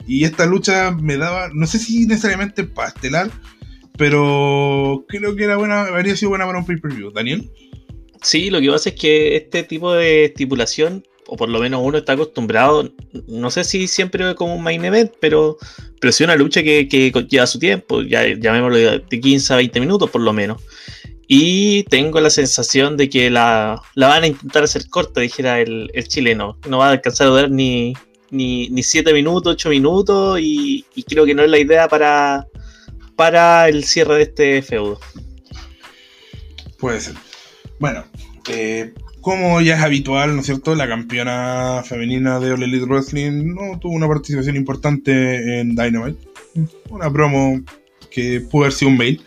[0.06, 3.30] Y esta lucha me daba, no sé si necesariamente pastelar,
[3.96, 7.12] pero creo que era buena, habría sido buena para un pay-per-view.
[7.12, 7.50] Daniel.
[8.20, 11.96] Sí, lo que pasa es que este tipo de estipulación, o por lo menos uno
[11.96, 12.92] está acostumbrado,
[13.26, 15.56] no sé si siempre como un main event, pero,
[15.98, 19.80] pero sí una lucha que, que lleva su tiempo, ya llamémoslo de 15 a 20
[19.80, 20.62] minutos por lo menos.
[21.26, 25.90] Y tengo la sensación de que la, la van a intentar hacer corta, dijera el,
[25.94, 26.58] el, chileno.
[26.68, 27.94] No va a alcanzar a durar ni,
[28.28, 32.46] ni, ni 7 minutos, 8 minutos, y, y creo que no es la idea para,
[33.16, 35.00] para el cierre de este feudo.
[36.78, 37.14] Puede ser.
[37.78, 38.04] Bueno,
[38.50, 38.92] eh,
[39.22, 40.74] como ya es habitual, ¿no es cierto?
[40.74, 46.28] La campeona femenina de All Elite Wrestling no tuvo una participación importante en Dynamite.
[46.90, 47.62] Una promo
[48.10, 49.22] que pudo haber sido un mail.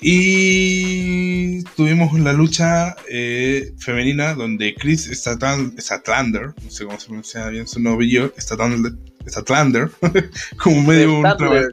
[0.00, 7.66] Y tuvimos la lucha eh, femenina donde Chris Statlander, no sé cómo se pronuncia bien
[7.66, 8.06] su nombre,
[8.38, 8.92] Statlander,
[9.26, 9.90] Statlander
[10.62, 11.66] como medio un trabajo.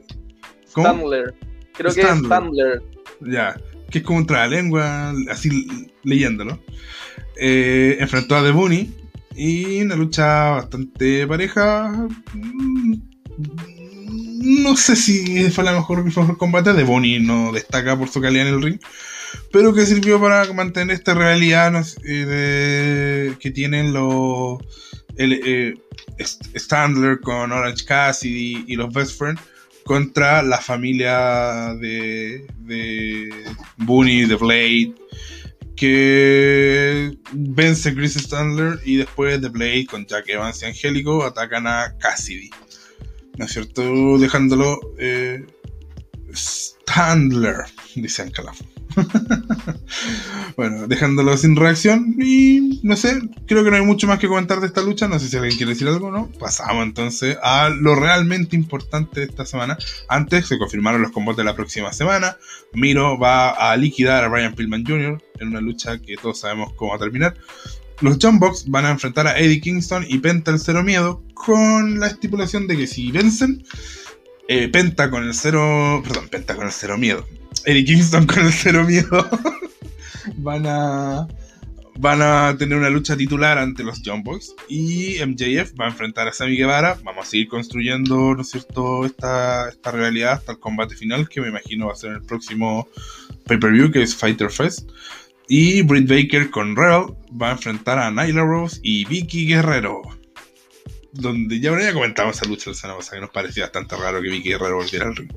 [0.67, 1.35] Stambler.
[1.73, 2.81] Creo que es Stambler.
[3.21, 3.55] Ya,
[3.91, 6.59] que es como un lengua así leyéndolo.
[7.37, 8.93] Eh, enfrentó a The Bunny
[9.35, 12.07] y una lucha bastante pareja.
[12.33, 12.95] Mm,
[14.63, 16.73] no sé si fue la mejor, mejor combate.
[16.73, 18.79] The Bunny no destaca por su calidad en el ring.
[19.51, 24.59] Pero que sirvió para mantener esta realidad eh, que tienen los
[25.15, 25.73] el, eh,
[26.55, 29.41] Standler con Orange Cassidy y los Best Friends
[29.85, 33.29] contra la familia de, de
[33.77, 34.93] Booney, de Blade,
[35.75, 41.95] que vence Chris Standler y después de Blade con Jack Evans y Angélico atacan a
[41.99, 42.49] Cassidy.
[43.37, 44.17] ¿No es cierto?
[44.19, 45.45] Dejándolo eh,
[46.33, 48.59] Standler, dice Ancalaf.
[50.57, 54.59] bueno, dejándolo sin reacción y no sé, creo que no hay mucho más que comentar
[54.59, 56.29] de esta lucha, no sé si alguien quiere decir algo, ¿no?
[56.39, 59.77] Pasamos entonces a lo realmente importante de esta semana.
[60.09, 62.37] Antes se confirmaron los combates de la próxima semana.
[62.73, 65.21] Miro va a liquidar a Brian Pillman Jr.
[65.39, 67.35] en una lucha que todos sabemos cómo va a terminar.
[68.01, 72.07] Los Jumbox van a enfrentar a Eddie Kingston y Penta el Cero Miedo con la
[72.07, 73.63] estipulación de que si vencen,
[74.47, 76.01] eh, Penta con el cero.
[76.03, 77.25] Perdón, Penta con el cero miedo.
[77.65, 79.29] Eddie Kingston con el cero miedo.
[80.37, 81.27] van a.
[81.95, 84.55] Van a tener una lucha titular ante los John Boys.
[84.67, 86.97] Y MJF va a enfrentar a Sammy Guevara.
[87.03, 91.39] Vamos a seguir construyendo, ¿no es cierto?, esta, esta realidad hasta el combate final, que
[91.39, 92.87] me imagino va a ser el próximo
[93.45, 94.89] pay-per-view, que es Fighter Fest.
[95.47, 100.01] Y Britt Baker con Real va a enfrentar a Nyla Rose y Vicky Guerrero
[101.13, 104.29] donde ya, ya comentamos esa lucha la semana pasada que nos parecía bastante raro que
[104.29, 105.31] Vicky Guerrero volviera al ring.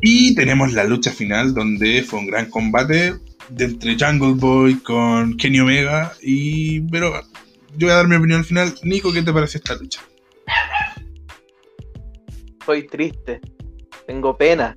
[0.00, 3.14] Y tenemos la lucha final donde fue un gran combate
[3.50, 7.12] de entre Jungle Boy con Kenny Omega y pero
[7.76, 8.74] yo voy a dar mi opinión al final.
[8.82, 10.00] Nico, ¿qué te parece esta lucha?
[12.64, 13.40] Soy triste,
[14.06, 14.76] tengo pena.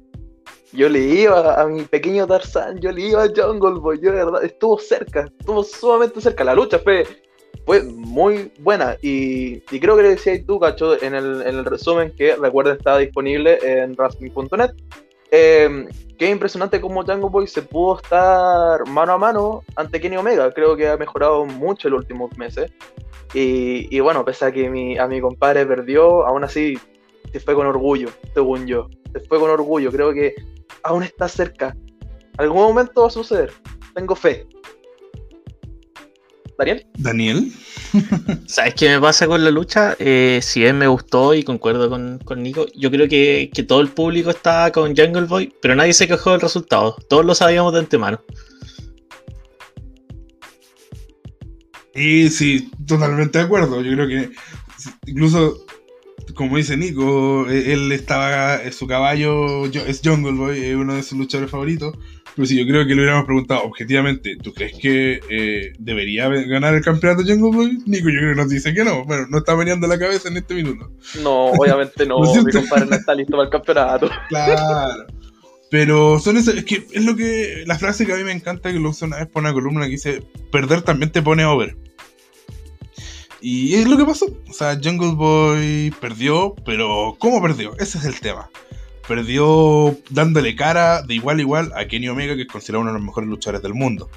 [0.72, 4.18] Yo le iba a mi pequeño Tarzan, yo le iba a Jungle Boy, yo de
[4.18, 6.44] verdad, estuvo cerca, estuvo sumamente cerca.
[6.44, 7.08] La lucha fue
[7.70, 8.98] fue muy buena.
[9.00, 12.98] Y, creo que le decías tú, Cacho, en el, en el resumen que recuerda está
[12.98, 14.72] disponible en wrestling.net.
[15.30, 20.52] Eh, qué impresionante cómo Django Boy se pudo estar mano a mano ante Kenny Omega.
[20.52, 22.72] Creo que ha mejorado mucho en los últimos meses.
[23.36, 26.76] Y, y bueno, pese a que mi, a mi compadre perdió, aún así
[27.32, 28.90] se fue con orgullo, según yo.
[29.14, 29.92] Se fue con orgullo.
[29.92, 30.34] Creo que
[30.82, 31.78] aún está cerca.
[32.40, 33.52] Algún momento va a suceder.
[33.94, 34.48] Tengo fe.
[36.60, 36.86] Daniel.
[36.98, 37.52] Daniel.
[38.46, 39.96] ¿Sabes qué me pasa con la lucha?
[39.98, 44.30] Eh, si bien me gustó y concuerdo con, Nico, yo creo que, todo el público
[44.30, 46.98] está con Jungle Boy, pero nadie se quejó del resultado.
[47.08, 48.22] Todos lo sabíamos de antemano.
[51.96, 53.82] Y sí, totalmente de acuerdo.
[53.82, 54.32] Yo creo que
[55.08, 55.66] incluso,
[56.36, 61.18] como dice Nico, e, él estaba, su caballo es Jungle Boy, es uno de sus
[61.18, 61.98] luchadores favoritos.
[62.40, 66.74] Pero sí, yo creo que le hubiéramos preguntado objetivamente, ¿tú crees que eh, debería ganar
[66.74, 67.84] el campeonato Jungle Boy?
[67.86, 69.04] Nico, yo creo que nos dice que no.
[69.04, 70.90] Bueno, no está veniendo la cabeza en este minuto.
[71.22, 72.22] No, obviamente no.
[72.46, 74.10] mi compadre no está listo para el campeonato.
[74.30, 75.06] Claro.
[75.70, 78.72] Pero son esas, es que es lo que, la frase que a mí me encanta
[78.72, 81.76] que lo usa una vez por una columna que dice, perder también te pone over.
[83.42, 84.28] Y es lo que pasó.
[84.50, 87.74] O sea, Jungle Boy perdió, pero ¿cómo perdió?
[87.80, 88.50] Ese es el tema
[89.10, 93.00] perdió dándole cara de igual a igual a Kenny Omega, que es considerado uno de
[93.00, 94.10] los mejores luchadores del mundo.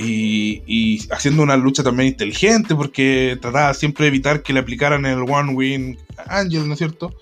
[0.00, 5.18] Y, haciendo una lucha también inteligente, porque trataba siempre de evitar que le aplicaran el
[5.28, 7.12] One Win Angel, ¿no es cierto?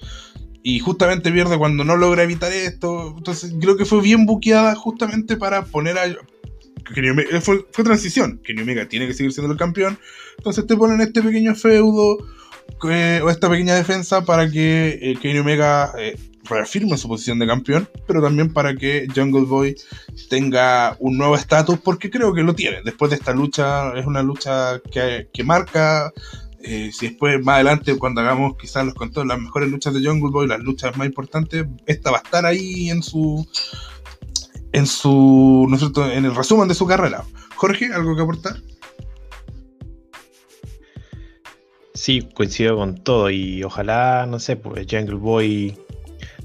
[0.62, 3.14] Y justamente pierde cuando no logra evitar esto.
[3.16, 8.40] Entonces creo que fue bien buqueada justamente para poner a, Omega- fue, transición.
[8.44, 9.98] Kenny Omega tiene que seguir siendo el campeón.
[10.36, 12.18] Entonces te ponen este pequeño feudo
[12.90, 17.46] eh, o esta pequeña defensa para que eh, Kenny Omega eh, reafirme su posición de
[17.46, 19.76] campeón, pero también para que Jungle Boy
[20.28, 22.82] tenga un nuevo estatus, porque creo que lo tiene.
[22.84, 26.12] Después de esta lucha, es una lucha que, que marca.
[26.60, 30.30] eh, si después, más adelante, cuando hagamos quizás los conteos, las mejores luchas de Jungle
[30.30, 33.46] Boy, las luchas más importantes, esta va a estar ahí en su.
[34.72, 35.66] En su.
[35.68, 36.10] ¿no es cierto?
[36.10, 37.24] En el resumen de su carrera.
[37.54, 38.56] Jorge, ¿algo que aportar?
[41.94, 45.78] Sí, coincido con todo y ojalá, no sé, pues Jungle Boy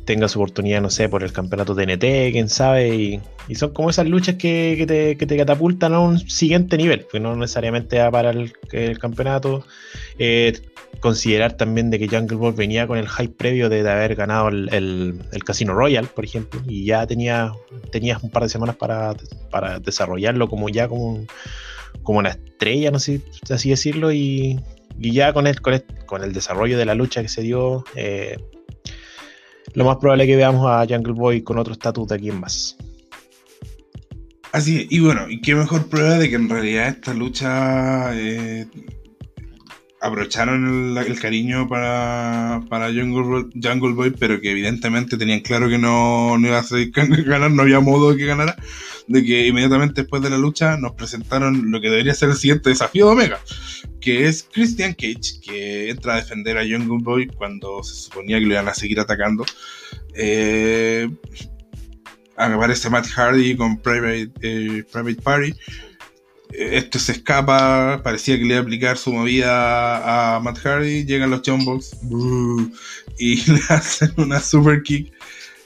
[0.05, 3.21] tenga su oportunidad, no sé, por el campeonato TNT, quién sabe, y,
[3.55, 7.35] son como esas luchas que, te, que te catapultan a un siguiente nivel, que no
[7.35, 8.53] necesariamente va para el,
[8.99, 9.65] campeonato.
[10.17, 10.59] Eh,
[10.99, 14.49] considerar también de que Jungle Boy venía con el hype previo de, de haber ganado
[14.49, 17.51] el, el- Casino Royal, por ejemplo, y ya tenía,
[17.91, 19.15] tenías un par de semanas para,
[19.49, 21.25] para desarrollarlo como ya como,
[22.03, 24.59] como una estrella, no sé así decirlo, y,
[24.99, 27.83] y ya con el, con, el, con el desarrollo de la lucha que se dio,
[27.95, 28.37] eh,
[29.73, 32.39] lo más probable es que veamos a Jungle Boy con otro estatus de aquí en
[32.39, 32.77] más.
[34.51, 38.67] Así es, y bueno, y qué mejor prueba de que en realidad esta lucha eh,
[40.01, 46.37] aprovecharon el, el cariño para, para Jungle, Boy- pero que evidentemente tenían claro que no,
[46.37, 46.65] no iba a
[47.25, 48.55] ganar, no había modo de que ganara,
[49.07, 52.69] de que inmediatamente después de la lucha nos presentaron lo que debería ser el siguiente
[52.69, 53.39] desafío de Omega,
[53.99, 58.45] que es Christian Cage, que entra a defender a Jungle Boy cuando se suponía que
[58.45, 59.45] lo iban a seguir atacando.
[60.15, 61.09] Eh,
[62.35, 65.53] aparece Matt Hardy con Private, eh, Private Party.
[66.53, 71.05] Este se escapa, parecía que le iba a aplicar su movida a Matt Hardy.
[71.05, 71.97] Llegan los Jumbox
[73.17, 75.11] y le hacen una super kick.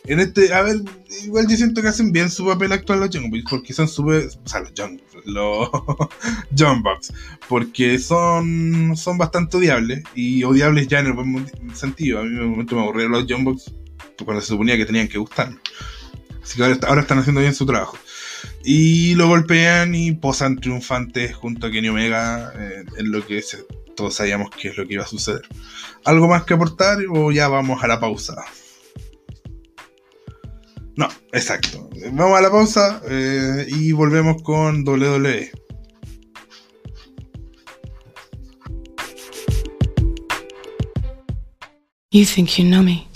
[0.08, 0.78] En este, a ver,
[1.24, 4.48] igual yo siento que hacen bien su papel actual los Bucks, porque son super, o
[4.48, 5.70] sea, los Young, los
[6.84, 7.12] Bucks,
[7.50, 12.20] porque son, son bastante odiables, y odiables ya en el buen sentido.
[12.20, 13.74] A mí en un momento me aburrieron los Bucks
[14.24, 15.58] cuando se suponía que tenían que gustarme.
[16.44, 17.98] Así que ahora están haciendo bien su trabajo.
[18.68, 23.44] Y lo golpean y posan triunfantes junto a Kenny Omega eh, en lo que
[23.96, 25.44] todos sabíamos que es lo que iba a suceder.
[26.04, 28.36] ¿Algo más que aportar o ya vamos a la pausa?
[30.96, 31.90] No, exacto.
[32.12, 34.84] Vamos a la pausa eh, y volvemos con.
[34.88, 35.52] WWE.
[42.12, 43.08] You think you know me.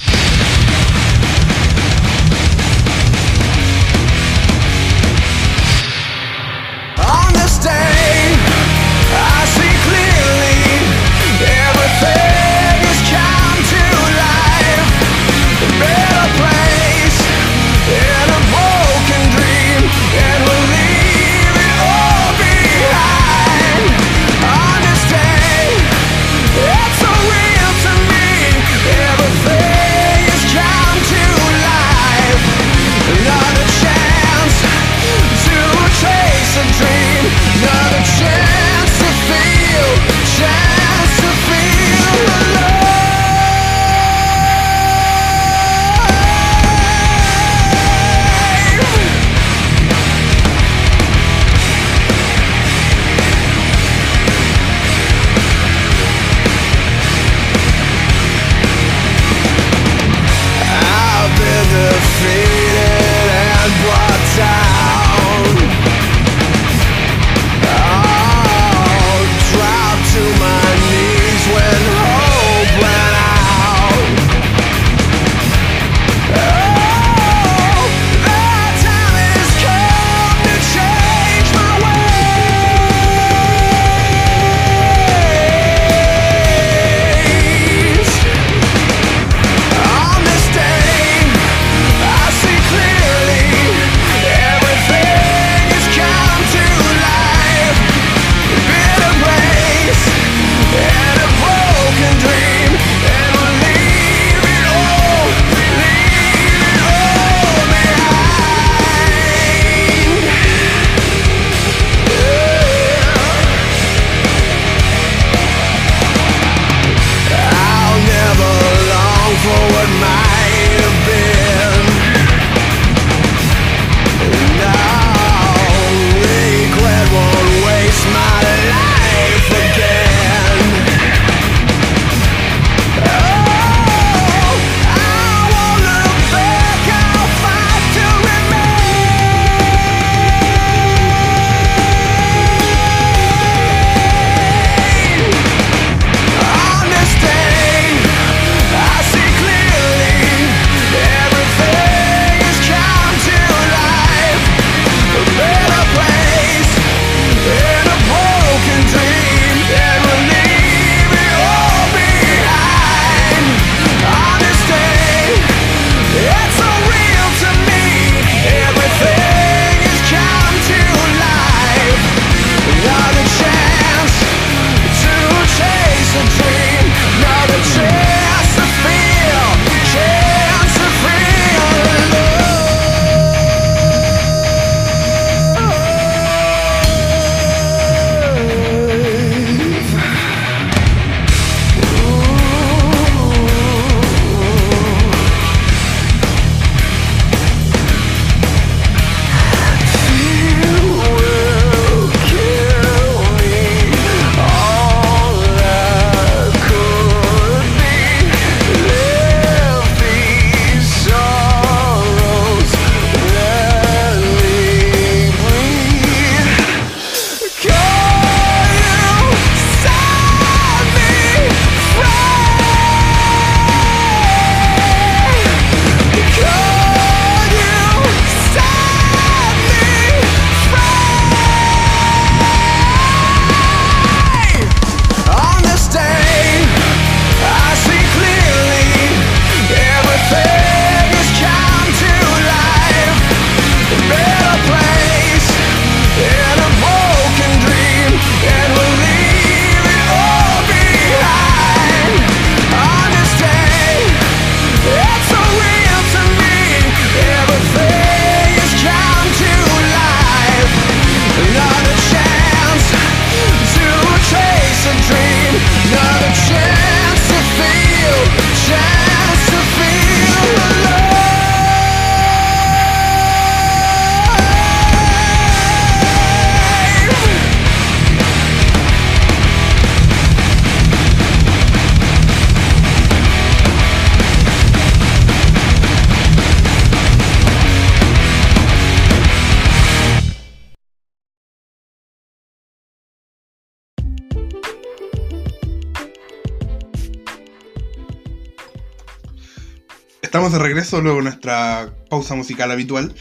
[300.80, 303.14] Regreso luego nuestra pausa musical habitual.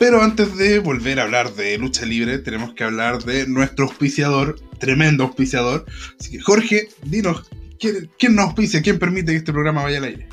[0.00, 4.56] Pero antes de volver a hablar de lucha libre, tenemos que hablar de nuestro auspiciador,
[4.80, 5.84] tremendo auspiciador.
[6.18, 8.82] Así que, Jorge, dinos, ¿quién, quién nos auspicia?
[8.82, 10.28] ¿Quién permite que este programa vaya al aire?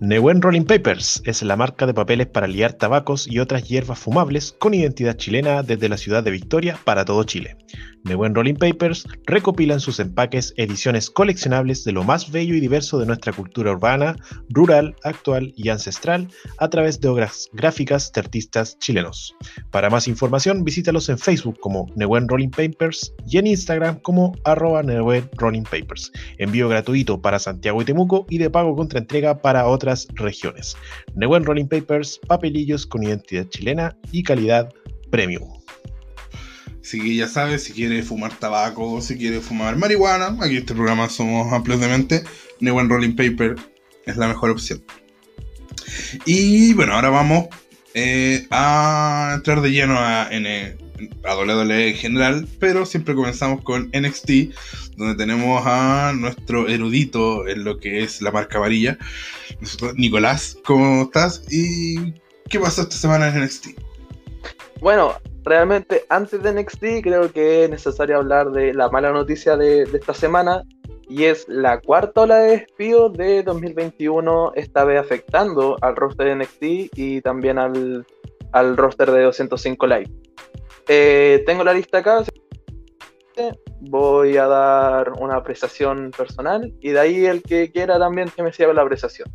[0.00, 4.54] Neuen Rolling Papers es la marca de papeles para liar tabacos y otras hierbas fumables
[4.58, 7.56] con identidad chilena desde la ciudad de Victoria para todo Chile.
[8.04, 12.98] Neuen Rolling Papers recopila en sus empaques ediciones coleccionables de lo más bello y diverso
[12.98, 14.16] de nuestra cultura urbana,
[14.48, 16.28] rural, actual y ancestral
[16.58, 19.34] a través de obras gráficas de artistas chilenos.
[19.70, 24.82] Para más información visítalos en Facebook como Neuen Rolling Papers y en Instagram como arroba
[24.82, 26.12] Rolling Papers.
[26.38, 30.76] Envío gratuito para Santiago y Temuco y de pago contra entrega para otras regiones.
[31.14, 34.68] Neuen Rolling Papers, papelillos con identidad chilena y calidad
[35.10, 35.57] premium.
[36.88, 40.72] Así que ya sabes, si quieres fumar tabaco, si quieres fumar marihuana, aquí en este
[40.72, 42.24] programa somos amplios de mente.
[42.60, 43.56] New One Rolling Paper
[44.06, 44.82] es la mejor opción.
[46.24, 47.48] Y bueno, ahora vamos
[47.92, 50.78] eh, a entrar de lleno a, N-
[51.24, 54.30] a WWE en general, pero siempre comenzamos con NXT,
[54.96, 58.96] donde tenemos a nuestro erudito en lo que es la marca varilla,
[59.94, 61.42] Nicolás, ¿cómo estás?
[61.50, 62.14] ¿Y
[62.48, 63.87] qué pasó esta semana en NXT?
[64.80, 69.82] Bueno, realmente antes de NXT creo que es necesario hablar de la mala noticia de,
[69.82, 70.62] esta semana
[71.08, 76.36] y es la cuarta ola de despidos de 2021, esta vez afectando al roster de
[76.36, 78.06] NXT y también al,
[78.52, 80.10] al roster de 205 Live.
[80.86, 82.22] Eh, tengo la lista acá,
[83.80, 88.52] voy a dar una apreciación personal y de ahí el que quiera también que me
[88.52, 89.28] siga la apreciación.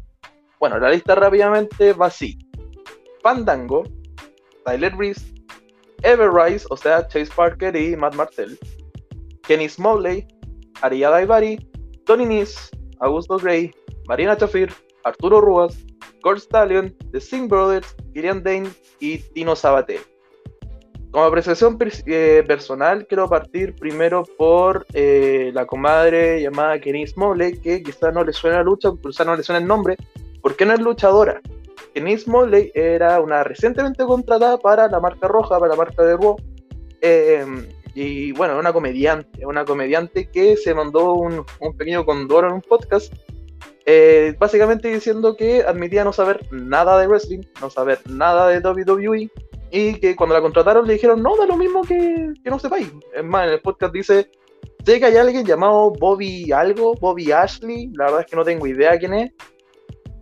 [0.60, 2.38] Bueno, la lista rápidamente va así.
[3.22, 3.84] Fandango,
[4.66, 5.22] Tyler Breeze,
[6.04, 8.58] Ever Rice, o sea, Chase Parker y Matt Martell,
[9.44, 10.28] Kenny Smalley,
[10.82, 11.58] Ariya Daivari,
[12.06, 13.72] Tony Nis, Augusto Gray,
[14.08, 15.78] Marina Chafir, Arturo Ruas,
[16.22, 20.00] Gord Stallion, The Singh Brothers, Kirian Dane y Tino Sabaté.
[21.12, 27.84] Como apreciación eh, personal, quiero partir primero por eh, la comadre llamada Kenny Smalley, que
[27.84, 29.96] quizá no le suena la lucha, quizá no le suena el nombre,
[30.42, 31.40] porque no es luchadora.
[31.94, 36.36] Kenny Smalley era una recientemente contratada para la marca roja, para la marca de Raw.
[37.02, 37.46] Eh,
[37.96, 42.62] y bueno, una comediante, una comediante que se mandó un, un pequeño condoro en un
[42.62, 43.14] podcast,
[43.86, 49.30] eh, básicamente diciendo que admitía no saber nada de wrestling, no saber nada de WWE,
[49.72, 52.92] y que cuando la contrataron le dijeron, no, da lo mismo que, que no sepáis.
[53.16, 54.30] Es más, en el podcast dice,
[54.86, 58.66] sé que hay alguien llamado Bobby algo, Bobby Ashley, la verdad es que no tengo
[58.66, 59.32] idea quién es,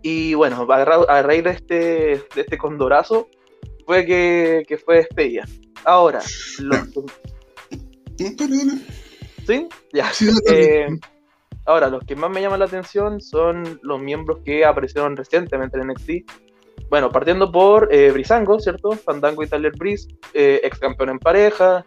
[0.02, 3.28] y bueno, a, ra- a raíz de este, de este condorazo
[3.86, 5.44] fue que, que fue despedida.
[5.84, 6.20] Ahora,
[6.60, 6.76] lo-.
[9.46, 9.68] ¿sí?
[9.92, 10.10] Ya.
[10.12, 10.28] Sí.
[10.48, 10.86] Eh,
[11.66, 15.88] ahora, los que más me llaman la atención son los miembros que aparecieron recientemente en
[15.88, 16.10] NXT.
[16.88, 18.92] Bueno, partiendo por eh, Brisango, ¿cierto?
[18.92, 21.84] Fandango y Tyler Breeze, eh, ex campeón en pareja.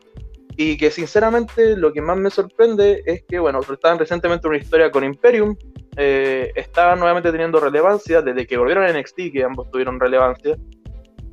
[0.58, 4.62] Y que sinceramente lo que más me sorprende es que, bueno, estaban recientemente en una
[4.62, 5.56] historia con Imperium.
[5.98, 10.58] eh, estaban nuevamente teniendo relevancia desde que volvieron a NXT, que ambos tuvieron relevancia.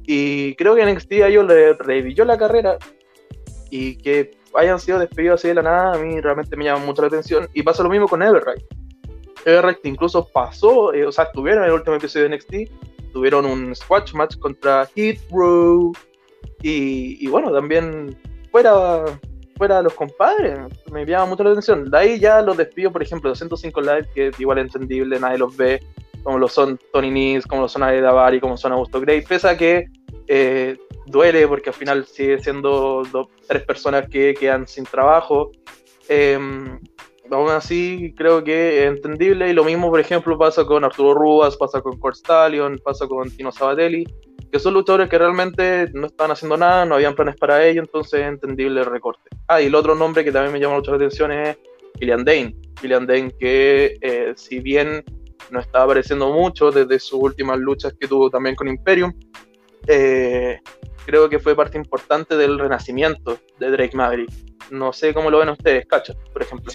[0.04, 2.78] Y creo que NXT a ellos le revivió la carrera
[3.70, 7.02] y que hayan sido despedidos así de la nada, a mí realmente me llama mucho
[7.02, 7.48] la atención.
[7.54, 8.62] Y pasa lo mismo con Everright.
[9.44, 13.74] Everright incluso pasó, eh, o sea, estuvieron en el último episodio de NXT, tuvieron un
[13.74, 15.92] squash match contra Hit Row.
[16.62, 18.16] Y, y bueno, también
[18.52, 19.04] fuera,
[19.56, 20.60] fuera los compadres,
[20.92, 21.90] me llama mucho la atención.
[21.90, 25.56] De ahí ya los despidos, por ejemplo, 205 Live, que es igual entendible, nadie los
[25.56, 25.80] ve,
[26.22, 29.48] como lo son Tony Nese, como lo son Ade Davari, como son Augusto Gray, pese
[29.48, 29.86] a que
[30.28, 30.76] eh,
[31.06, 35.50] duele porque al final sigue siendo dos, tres personas que quedan sin trabajo.
[36.08, 36.38] Eh,
[37.30, 39.48] aún así, creo que es entendible.
[39.48, 43.30] Y lo mismo, por ejemplo, pasa con Arturo Rubas, pasa con Cord Stallion, pasa con
[43.30, 44.06] Tino Sabatelli,
[44.52, 48.20] que son luchadores que realmente no estaban haciendo nada, no habían planes para ello, entonces
[48.20, 49.30] es entendible el recorte.
[49.48, 51.56] Ah, y el otro nombre que también me llama mucho la atención es
[51.98, 52.54] Killian Dane.
[52.78, 55.02] Killian Dane, que eh, si bien
[55.50, 59.14] no está apareciendo mucho desde sus últimas luchas que tuvo también con Imperium,
[59.86, 60.60] eh,
[61.06, 64.30] creo que fue parte importante del renacimiento de Drake Maverick.
[64.70, 66.70] No sé cómo lo ven ustedes, Cacho, por ejemplo.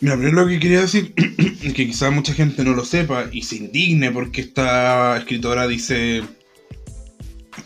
[0.00, 1.14] Mira, primero lo que quería decir
[1.74, 6.22] que quizás mucha gente no lo sepa y se indigne porque esta escritora dice.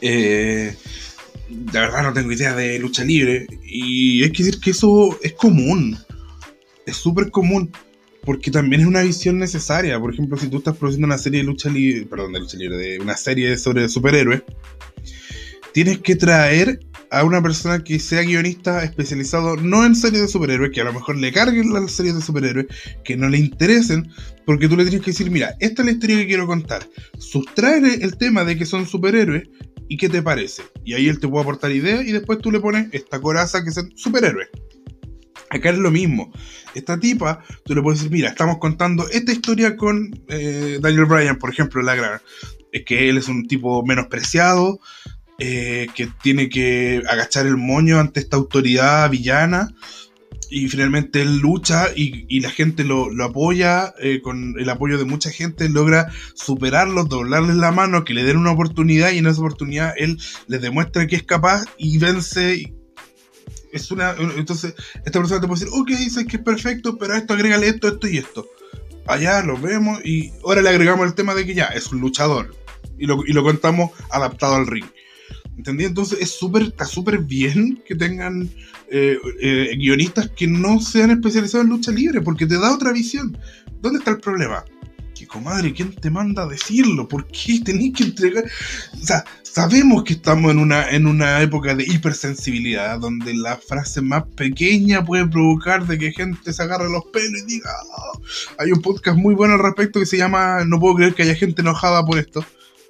[0.00, 0.74] Eh,
[1.72, 3.46] la verdad no tengo idea de lucha libre.
[3.64, 5.98] Y hay que decir que eso es común.
[6.86, 7.70] Es súper común.
[8.24, 10.00] Porque también es una visión necesaria.
[10.00, 12.06] Por ejemplo, si tú estás produciendo una serie de lucha libre.
[12.06, 14.42] Perdón, de lucha libre, de una serie sobre superhéroes.
[15.72, 16.80] Tienes que traer
[17.10, 20.92] a una persona que sea guionista especializado no en series de superhéroes, que a lo
[20.92, 22.66] mejor le carguen las series de superhéroes,
[23.04, 24.10] que no le interesen,
[24.44, 26.88] porque tú le tienes que decir, mira, esta es la historia que quiero contar.
[27.18, 29.48] Sustrae el tema de que son superhéroes
[29.88, 30.62] y qué te parece.
[30.84, 33.70] Y ahí él te puede aportar ideas y después tú le pones esta coraza que
[33.70, 34.48] son superhéroes.
[35.50, 36.32] Acá es lo mismo.
[36.74, 41.38] Esta tipa, tú le puedes decir, mira, estamos contando esta historia con eh, Daniel Bryan,
[41.38, 42.20] por ejemplo, la gran.
[42.72, 44.80] Es que él es un tipo menospreciado,
[45.38, 49.68] eh, que tiene que agachar el moño ante esta autoridad villana.
[50.48, 54.96] Y finalmente él lucha y, y la gente lo, lo apoya, eh, con el apoyo
[54.98, 59.26] de mucha gente, logra superarlos, doblarles la mano, que le den una oportunidad y en
[59.26, 62.74] esa oportunidad él les demuestra que es capaz y vence.
[63.72, 64.74] Es una, entonces,
[65.04, 67.88] esta persona te puede decir, ok, dices que es perfecto, pero a esto agrégale esto,
[67.88, 68.46] esto y esto.
[69.06, 72.54] Allá lo vemos y ahora le agregamos el tema de que ya es un luchador
[72.98, 74.86] y lo, y lo contamos adaptado al ring.
[75.56, 75.84] ¿Entendí?
[75.84, 78.48] Entonces es súper, está súper bien que tengan
[78.90, 83.36] eh, eh, guionistas que no sean especializados en lucha libre, porque te da otra visión.
[83.80, 84.64] ¿Dónde está el problema?
[85.14, 87.08] Que comadre, ¿quién te manda a decirlo?
[87.08, 88.44] ¿Por qué tenés que entregar?
[89.00, 94.02] O sea, sabemos que estamos en una, en una época de hipersensibilidad, donde la frase
[94.02, 98.18] más pequeña puede provocar de que gente se agarre los pelos y diga, "Ah".
[98.58, 101.34] hay un podcast muy bueno al respecto que se llama No puedo creer que haya
[101.34, 102.44] gente enojada por esto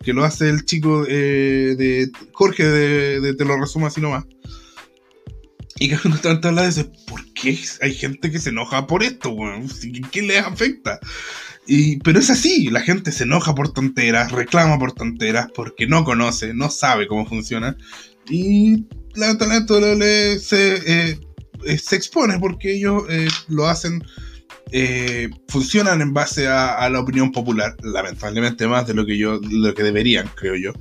[0.05, 4.25] que lo hace el chico eh, de Jorge de, Te lo resumo así nomás.
[5.79, 9.31] Y que cuando tanto habla eso, ¿por qué hay gente que se enoja por esto?
[9.31, 9.69] weón?
[10.11, 10.99] ¿Qué, les afecta?
[11.67, 16.05] Y, pero es así, la gente se enoja por tonteras, reclama por tonteras, porque no
[16.05, 17.77] conoce, no sabe cómo funciona.
[18.31, 21.21] Y lamentablemente WWE se, eh,
[21.67, 23.05] eh, se expone porque ellos
[23.49, 24.03] lo hacen
[24.73, 29.75] eh, funcionan en base a, la opinión popular, lamentablemente más de lo que yo, lo
[29.75, 30.73] que deberían, creo yo.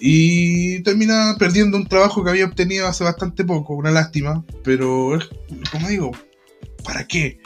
[0.00, 5.18] Y termina perdiendo un trabajo que había obtenido hace bastante poco, una lástima, pero
[5.70, 6.12] como digo,
[6.82, 7.38] ¿para qué?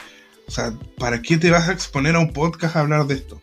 [0.46, 3.40] O sea, ¿para qué te vas a exponer a un podcast a hablar de esto?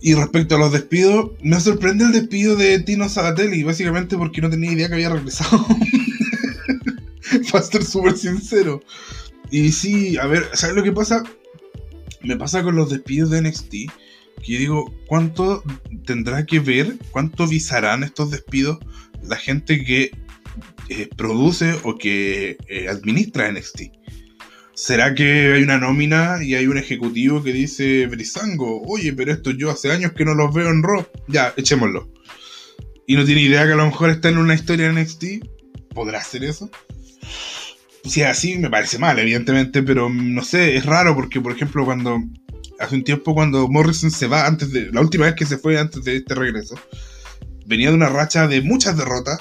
[0.00, 4.48] Y respecto a los despidos, me sorprende el despido de Tino Sabatelli, básicamente porque no
[4.48, 5.66] tenía idea que había regresado.
[7.52, 8.80] Para ser súper sincero.
[9.50, 11.22] Y sí, a ver, ¿sabes lo que pasa?
[12.22, 13.70] Me pasa con los despidos de NXT.
[13.70, 15.62] Que yo digo, ¿cuánto
[16.06, 18.78] tendrá que ver, cuánto visarán estos despidos
[19.22, 20.12] la gente que
[20.88, 23.82] eh, produce o que eh, administra NXT?
[24.74, 29.50] ¿Será que hay una nómina y hay un ejecutivo que dice, Brisango, oye, pero esto
[29.50, 31.04] yo hace años que no los veo en Raw?
[31.26, 32.12] Ya, echémoslo.
[33.04, 35.24] Y no tiene idea que a lo mejor está en una historia en NXT.
[35.94, 36.70] ¿Podrá hacer eso?
[38.04, 41.52] Si es así, me parece mal, evidentemente, pero mm, no sé, es raro porque, por
[41.52, 42.22] ejemplo, cuando
[42.78, 45.78] hace un tiempo, cuando Morrison se va, antes de la última vez que se fue
[45.78, 46.76] antes de este regreso,
[47.66, 49.38] venía de una racha de muchas derrotas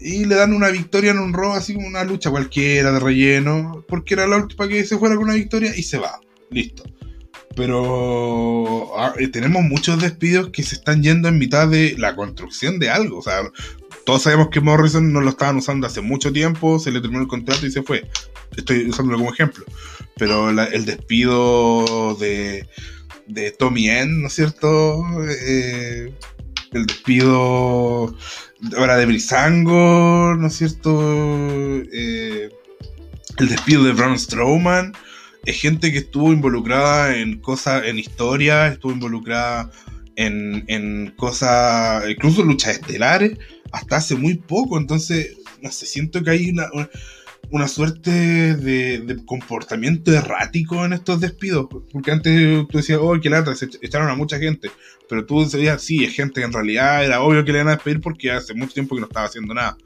[0.00, 3.84] y le dan una victoria en un Raw, así como una lucha cualquiera de relleno,
[3.88, 6.84] porque era la última que se fuera con una victoria y se va, listo.
[7.56, 12.78] Pero ah, eh, tenemos muchos despidos que se están yendo en mitad de la construcción
[12.80, 13.42] de algo, o sea,
[14.04, 17.28] todos sabemos que Morrison no lo estaban usando hace mucho tiempo, se le terminó el
[17.28, 18.08] contrato y se fue.
[18.56, 19.64] Estoy usándolo como ejemplo.
[20.16, 22.68] Pero el despido de,
[23.26, 25.02] de Tommy N, ¿no es cierto?
[25.28, 26.12] Eh,
[26.72, 28.14] el despido
[28.76, 31.82] ahora de Brisango, ¿no es cierto?
[31.92, 32.50] Eh,
[33.38, 34.92] el despido de Braun Strowman.
[35.44, 39.70] Es gente que estuvo involucrada en cosas, en historia, estuvo involucrada
[40.16, 43.38] en, en cosas, incluso luchas estelares,
[43.74, 44.78] hasta hace muy poco.
[44.78, 46.68] Entonces, no sé, siento que hay una,
[47.50, 51.66] una, suerte de, de comportamiento errático en estos despidos.
[51.92, 54.70] Porque antes tú decías, oh, qué lata, se echaron a mucha gente.
[55.08, 57.76] Pero tú decías, sí, es gente que en realidad era obvio que le iban a
[57.76, 59.76] despedir porque hace mucho tiempo que no estaba haciendo nada.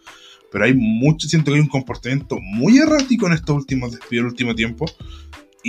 [0.52, 4.26] Pero hay mucho, siento que hay un comportamiento muy errático en estos últimos despidos, el
[4.26, 4.86] último tiempo.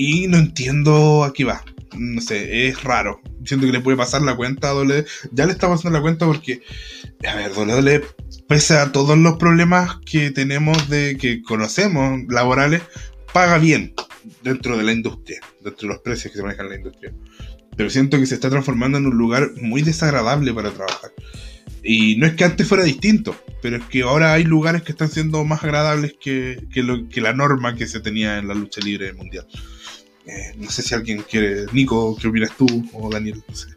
[0.01, 1.61] Y no entiendo a qué va.
[1.97, 3.19] No sé, es raro.
[3.43, 5.05] Siento que le puede pasar la cuenta a WWE.
[5.33, 6.61] Ya le está pasando la cuenta porque,
[7.27, 8.05] a ver, WWE,
[8.47, 12.81] pese a todos los problemas que tenemos de que conocemos laborales,
[13.33, 13.93] paga bien
[14.41, 17.13] dentro de la industria, dentro de los precios que se manejan en la industria.
[17.75, 21.11] Pero siento que se está transformando en un lugar muy desagradable para trabajar.
[21.83, 25.09] Y no es que antes fuera distinto, pero es que ahora hay lugares que están
[25.09, 29.45] siendo más agradables que, que la norma que se tenía en la lucha libre mundial.
[30.29, 31.65] Eh, no sé si alguien quiere.
[31.73, 32.67] Nico, ¿qué opinas tú?
[32.93, 33.69] O Daniel, no sé.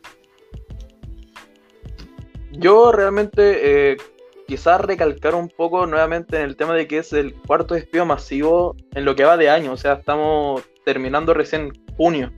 [2.51, 3.97] Yo realmente eh,
[4.47, 8.77] quizás recalcar un poco nuevamente en el tema de que es el cuarto despido masivo
[8.95, 9.73] en lo que va de año.
[9.73, 12.31] O sea, estamos terminando recién junio.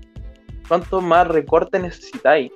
[0.69, 2.53] ¿Cuánto más recorte necesitáis?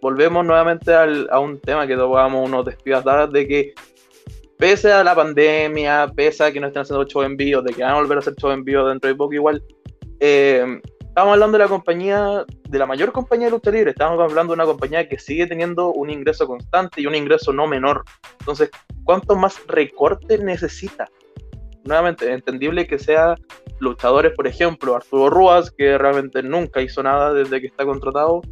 [0.00, 3.74] Volvemos nuevamente al- a un tema que tocábamos unos despidos de que
[4.58, 7.82] pese a la pandemia, pese a que no estén haciendo show en vivo, de que
[7.82, 9.62] van a volver a hacer show en vivo dentro de poco igual,
[10.24, 14.52] eh, estamos hablando de la compañía, de la mayor compañía de lucha libre, estamos hablando
[14.52, 18.04] de una compañía que sigue teniendo un ingreso constante y un ingreso no menor.
[18.38, 18.70] Entonces,
[19.02, 21.10] ¿cuánto más recorte necesita?
[21.84, 23.34] Nuevamente, entendible que sea
[23.80, 28.42] luchadores, por ejemplo, Arturo Ruas, que realmente nunca hizo nada desde que está contratado,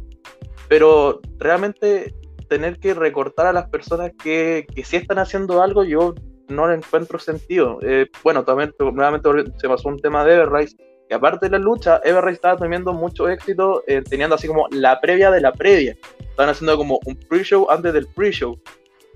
[0.67, 2.13] pero realmente
[2.49, 6.15] tener que recortar a las personas que, que sí están haciendo algo, yo
[6.49, 7.79] no le encuentro sentido.
[7.81, 10.75] Eh, bueno, también nuevamente se pasó un tema de Everrise,
[11.11, 15.01] que aparte de la lucha, Everrise estaba teniendo mucho éxito, eh, teniendo así como la
[15.01, 15.97] previa de la previa.
[16.21, 18.57] Estaban haciendo como un pre-show antes del pre-show.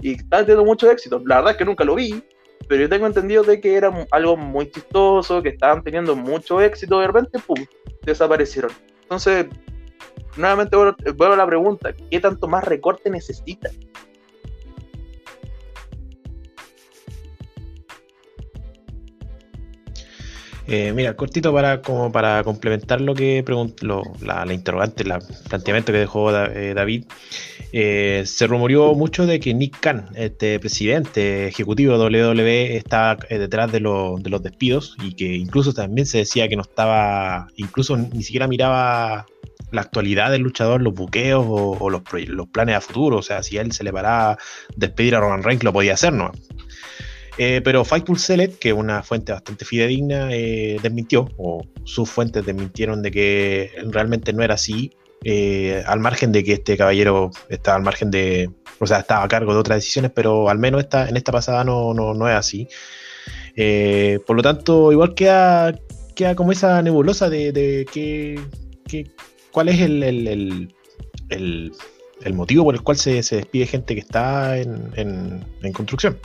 [0.02, 1.22] Y estaban teniendo mucho éxito.
[1.26, 2.22] La verdad es que nunca lo vi,
[2.68, 7.00] pero yo tengo entendido de que era algo muy chistoso, que estaban teniendo mucho éxito,
[7.00, 7.66] de repente, ¡pum!,
[8.02, 8.72] desaparecieron.
[9.04, 9.46] Entonces,
[10.36, 13.70] nuevamente vuelvo a la pregunta, ¿qué tanto más recorte necesita?
[20.68, 25.13] Eh, mira, cortito para como para complementar lo que preguntó la, interrogante, el
[25.47, 27.05] planteamiento que dejó eh, David.
[27.72, 33.38] eh, se rumoreó mucho de que Nick Khan, este presidente ejecutivo de WWE, estaba eh,
[33.38, 37.47] detrás de, lo- de los despidos y que incluso también se decía que no estaba,
[37.57, 39.28] incluso ni siquiera miraba
[39.72, 43.18] la actualidad del luchador, los buqueos o, o los, los planes a futuro.
[43.18, 44.38] O sea, si a él se le paraba
[44.76, 46.32] despedir a Roman Reigns, lo podía hacer, ¿no?
[47.38, 52.46] Eh, pero Fightful Select, que es una fuente bastante fidedigna, eh, desmintió, o sus fuentes
[52.46, 54.92] desmintieron de que realmente no era así,
[55.24, 59.28] eh, al margen de que este caballero estaba al margen de, o sea, estaba a
[59.28, 62.36] cargo de otras decisiones, pero al menos esta, en esta pasada no, no, no es
[62.36, 62.68] así.
[64.26, 65.74] Por lo tanto, igual queda,
[66.16, 68.40] queda como esa nebulosa de, de que,
[68.88, 69.12] que-
[69.52, 70.70] cuál es el- el-
[72.24, 76.18] el motivo por el cual se, se despide gente que está en, en- en construcción.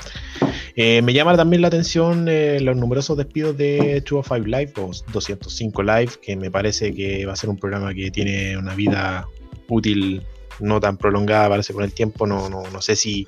[0.77, 5.83] Eh, me llama también la atención eh, los numerosos despidos de 205 Live o 205
[5.83, 9.27] Live, que me parece que va a ser un programa que tiene una vida
[9.69, 10.23] útil
[10.61, 12.27] no tan prolongada, parece con el tiempo.
[12.27, 13.27] No, no, no sé si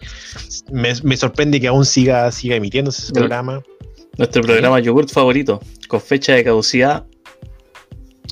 [0.70, 3.62] me, me sorprende que aún siga, siga emitiéndose ese programa.
[4.18, 7.06] Nuestro programa yogurt favorito, con fecha de caducidad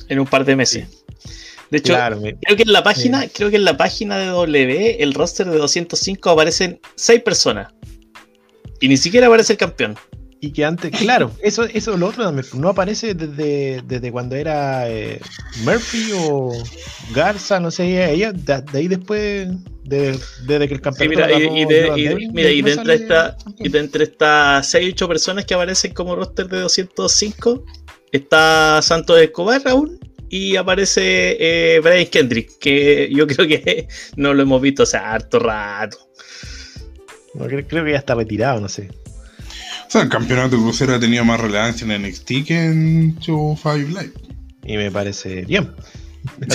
[0.07, 1.00] en un par de meses.
[1.71, 4.97] De hecho, Claro, creo que en la página, creo que en la página de W,
[4.99, 7.73] el roster de 205 aparecen 6 personas.
[8.81, 9.95] Y ni siquiera aparece el campeón.
[10.43, 14.89] y que antes, claro, eso, eso lo otro también, no aparece desde, desde cuando era
[14.89, 15.21] eh,
[15.63, 16.51] Murphy o
[17.13, 19.47] Garza, no sé, ella, de, de ahí después,
[19.83, 20.17] de-
[20.47, 23.37] desde que el Sí, campeón mira, y, y de, y- mira, y de entre esta-
[23.59, 27.63] y de entre estas 6 8 personas que aparecen como roster de 205,
[28.11, 29.99] está Santos Escobar aún.
[30.31, 35.39] Y aparece eh, Brian Kendrick, que yo creo que no lo hemos visto hace harto
[35.39, 35.97] rato.
[37.33, 38.89] No, creo, creo que ya está retirado, no sé.
[39.87, 44.13] O sea, el campeonato crucero ha tenido más relevancia en NXT que en 205 Live.
[44.63, 45.69] Y me parece bien.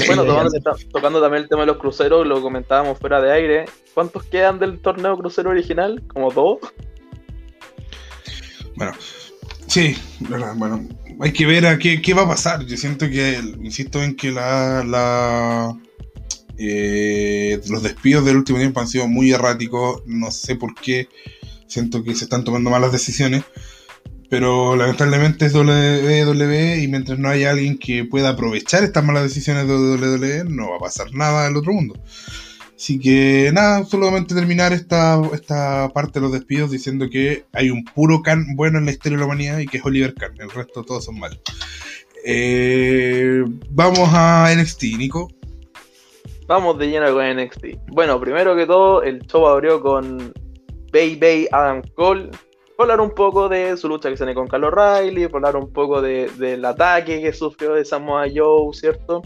[0.06, 0.50] Bueno, tocando,
[0.90, 3.64] tocando también el tema de los cruceros, lo comentábamos fuera de aire.
[3.92, 6.02] ¿Cuántos quedan del torneo crucero original?
[6.06, 6.60] ¿Como dos?
[8.76, 8.92] Bueno,
[9.76, 10.88] sí, bueno,
[11.20, 12.64] hay que ver a qué, qué va a pasar.
[12.64, 15.78] Yo siento que, insisto en que la, la
[16.56, 20.02] eh, los despidos del último tiempo han sido muy erráticos.
[20.06, 21.08] No sé por qué.
[21.66, 23.44] Siento que se están tomando malas decisiones.
[24.30, 29.68] Pero lamentablemente es WWE y mientras no haya alguien que pueda aprovechar estas malas decisiones
[29.68, 32.02] de WWE, no va a pasar nada del otro mundo.
[32.76, 37.82] Así que nada, solamente terminar esta, esta parte de los despidos diciendo que hay un
[37.84, 40.50] puro Khan bueno en la historia de la humanidad y que es Oliver Khan, el
[40.50, 41.40] resto todos son malos.
[42.24, 45.30] Eh, vamos a NXT, Nico.
[46.46, 47.64] Vamos de lleno con NXT.
[47.92, 50.32] Bueno, primero que todo, el show abrió con
[50.92, 52.30] Bay Bay Adam Cole.
[52.78, 56.30] Hablar un poco de su lucha que tiene con Carlos Riley, hablar un poco de-
[56.38, 59.22] del ataque que sufrió de Samoa Joe, ¿cierto?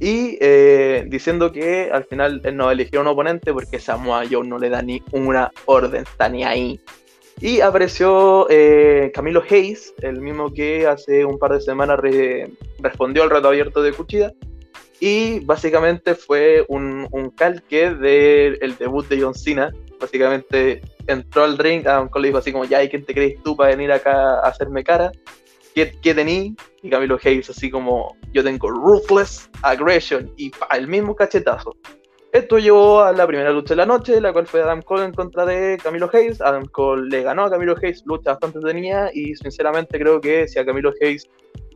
[0.00, 4.58] Y eh, diciendo que al final él no eligió un oponente porque Samoa Joe no
[4.58, 6.80] le da ni una orden, está ni ahí.
[7.40, 13.22] Y apareció eh, Camilo Hayes, el mismo que hace un par de semanas re- respondió
[13.22, 14.32] al reto abierto de Cuchida.
[15.00, 19.70] Y básicamente fue un, un calque del debut de John Cena,
[20.00, 23.56] Básicamente entró al ring, Adam Cole le así como, ya, ¿y quién te crees tú
[23.56, 25.10] para venir acá a hacerme cara?
[25.74, 26.54] ¿Qué, qué?
[26.82, 31.74] Y Camilo Hayes así como, yo tengo Ruthless Aggression y el mismo cachetazo.
[32.32, 35.12] Esto llevó a la primera lucha de la noche, la cual fue Adam Cole en
[35.12, 36.40] contra de Camilo Hayes.
[36.40, 40.58] Adam Cole le ganó a Camilo Hayes, lucha bastante tenía y sinceramente creo que si
[40.58, 41.28] a Camilo Hayes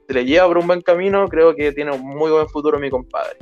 [0.07, 2.90] se le lleva por un buen camino, creo que tiene un muy buen futuro mi
[2.90, 3.36] compadre.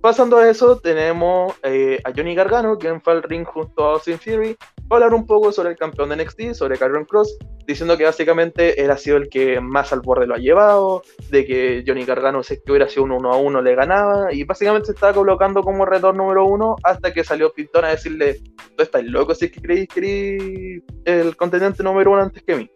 [0.00, 4.18] Pasando a eso, tenemos eh, a Johnny Gargano, quien fue al ring junto a Austin
[4.18, 4.56] Theory,
[4.96, 8.90] hablar un poco sobre el campeón de NXT, sobre Carrion Cross, diciendo que básicamente él
[8.90, 12.54] ha sido el que más al borde lo ha llevado, de que Johnny Gargano, si
[12.54, 15.62] es que hubiera sido un uno a uno, le ganaba, y básicamente se estaba colocando
[15.62, 18.40] como retorno número uno hasta que salió Pitón a decirle,
[18.76, 22.56] tú estás loco si es que creís que eres el contendiente número uno antes que
[22.56, 22.70] mí.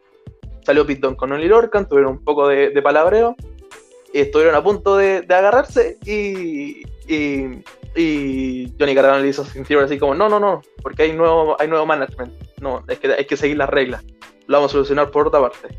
[0.65, 3.37] Salió Pitón con Oli Lorcan, tuvieron un poco de, de palabreo,
[4.13, 7.63] estuvieron a punto de agarrarse y, y,
[7.95, 11.69] y Johnny Gargano le hizo Theory así como, no, no, no, porque hay nuevo, hay
[11.69, 14.05] nuevo management, no, es que hay que seguir las reglas,
[14.47, 15.79] lo vamos a solucionar por otra parte.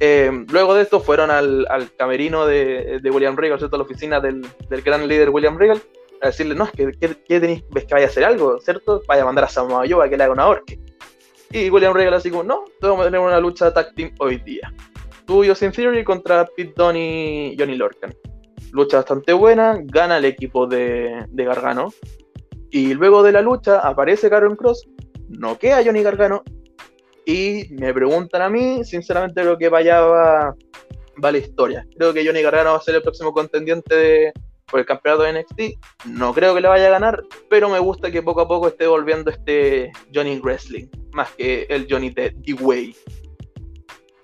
[0.00, 3.76] Eh, luego de esto fueron al, al camerino de, de William Regal, ¿cierto?
[3.76, 5.82] a la oficina del, del gran líder William Regal,
[6.22, 7.64] a decirle, no, es que, ¿qué, qué tenéis?
[7.70, 9.02] ¿ves que vaya a hacer algo, cierto?
[9.08, 10.78] Vaya a mandar a Samoa Joe a que le haga una orque.
[11.50, 14.72] Y William Regal así como, no, vamos a tener una lucha tag team hoy día.
[15.26, 18.14] Tú y Austin Theory contra Pete Dunne y Johnny Lorcan.
[18.72, 21.92] Lucha bastante buena, gana el equipo de, de Gargano.
[22.70, 24.86] Y luego de la lucha aparece Karen Cross,
[25.28, 26.42] noquea a Johnny Gargano.
[27.24, 30.56] Y me preguntan a mí, sinceramente creo que vaya va,
[31.20, 31.86] la historia.
[31.96, 34.32] Creo que Johnny Gargano va a ser el próximo contendiente
[34.70, 36.06] por el campeonato de NXT.
[36.06, 38.86] No creo que le vaya a ganar, pero me gusta que poco a poco esté
[38.86, 42.96] volviendo este Johnny Wrestling, más que el Johnny de D-Way.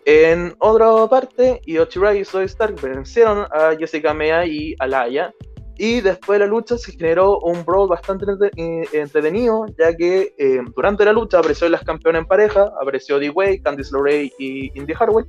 [0.07, 5.33] En otra parte, Io Shirai y Zoe Stark vencieron a Jessica Mea y a Laia.
[5.77, 8.27] Y después de la lucha se generó un brawl bastante
[8.57, 13.61] eh, entretenido, ya que eh, durante la lucha apareció las campeonas en pareja, apareció D-Way,
[13.61, 15.27] Candice LeRae y Indy Hartwell.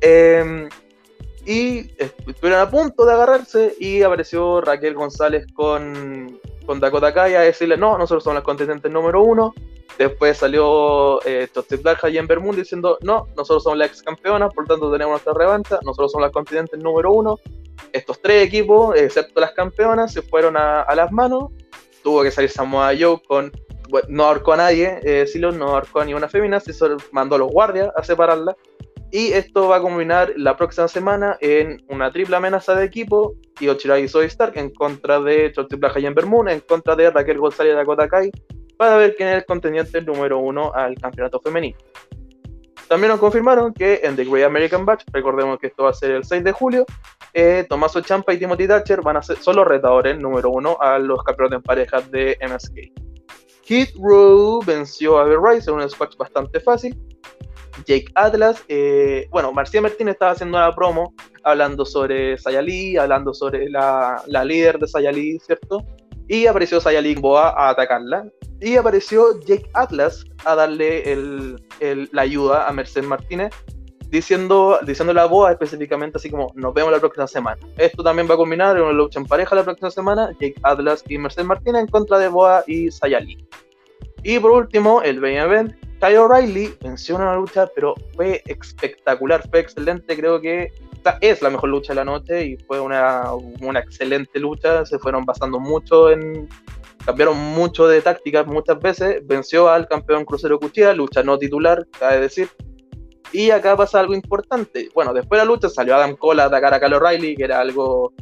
[0.00, 0.68] Eh,
[1.46, 7.40] y estuvieron a punto de agarrarse y apareció Raquel González con, con Dakota Kai a
[7.40, 9.54] decirle, no, nosotros somos las contendientes número uno.
[9.98, 14.66] Después salió eh, Toxic Black y Ember diciendo, no, nosotros somos las ex campeonas, por
[14.66, 17.38] tanto tenemos nuestra revancha, nosotros somos las contendientes número uno.
[17.92, 21.50] Estos tres equipos, excepto las campeonas, se fueron a, las manos.
[22.02, 23.52] Tuvo que salir Samoa Joe con...
[24.08, 26.72] no ahorcó a nadie, eh, no ahorcó a ninguna femina, se
[27.12, 28.56] mandó a los guardias a separarla.
[29.12, 33.34] Y esto va a combinar la próxima semana en una triple amenaza de equipo.
[33.58, 36.94] Y Ochirai y Zoe Stark en contra de Toxic Black y Ember Moon, en contra
[36.94, 38.30] de Raquel González y Dakota Kai,
[38.80, 41.76] para ver quién es el contendiente número uno al campeonato femenino.
[42.88, 46.12] También nos confirmaron que en The Great American Batch, recordemos que esto va a ser
[46.12, 46.86] el 6 de julio,
[47.34, 51.22] eh, Tommaso Champa y Timothy Thatcher van a ser solo retadores número uno a los
[51.22, 52.78] campeonatos en parejas de MSK.
[53.64, 56.98] Kid Rowe venció a Rice en un squash bastante fácil.
[57.84, 61.12] Jake Atlas, eh, bueno, Marcia Martínez estaba haciendo una promo
[61.42, 65.84] hablando sobre Sayali, hablando sobre la, la líder de Sayali, ¿cierto?
[66.30, 68.24] Y apareció Sayali Boa a atacarla.
[68.60, 71.02] Y apareció Jake Atlas a darle
[72.12, 73.52] la ayuda a Mercedes Martínez,
[74.10, 77.60] diciendo, diciéndole a Boa específicamente así como, nos vemos la próxima semana.
[77.76, 81.02] Esto también va a combinar en una lucha en pareja la próxima semana, Jake Atlas
[81.08, 83.44] y Mercedes Martínez en contra de Boa y Sayali.
[84.22, 89.58] Y por último, el main event, Kyle O'Reilly venció una lucha, pero fue espectacular, fue
[89.58, 93.32] excelente, creo que esta es la mejor lucha de la noche y fue una,
[93.62, 96.46] una excelente lucha, se fueron basando mucho en...
[97.06, 102.20] Cambiaron mucho de tácticas muchas veces, venció al campeón crucero Cuchilla, lucha no titular, cabe
[102.20, 102.50] decir.
[103.32, 104.90] Y acá pasa algo importante.
[104.94, 107.60] Bueno, después de la lucha salió Adam Cole a atacar a Kyle O'Reilly, que era
[107.60, 108.12] algo,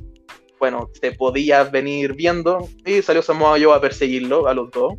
[0.61, 2.69] bueno, se podía venir viendo.
[2.87, 4.95] Y salió Samoa Joe a perseguirlo, a los dos.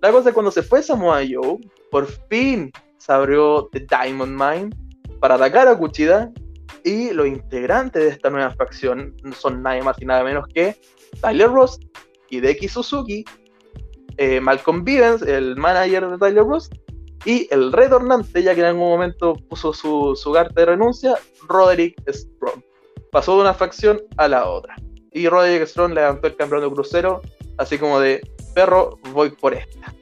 [0.00, 1.58] La cosa es cuando se fue Samoa Joe,
[1.90, 4.70] por fin se abrió The Diamond Mine
[5.18, 6.30] para atacar a Kuchida.
[6.82, 10.76] Y los integrantes de esta nueva facción son nadie más y nada menos que
[11.20, 11.78] Tyler Ross,
[12.30, 13.24] Hideki Suzuki,
[14.16, 16.70] eh, Malcolm Vivens, el manager de Tyler Ross,
[17.24, 21.18] y el retornante, ya que en algún momento puso su, su carta de renuncia,
[21.48, 22.62] Roderick Strong.
[23.10, 24.76] Pasó de una facción a la otra.
[25.12, 27.22] Y Roderick Strong levantó el campeonato crucero,
[27.56, 28.20] así como de
[28.54, 29.94] perro, voy por esta.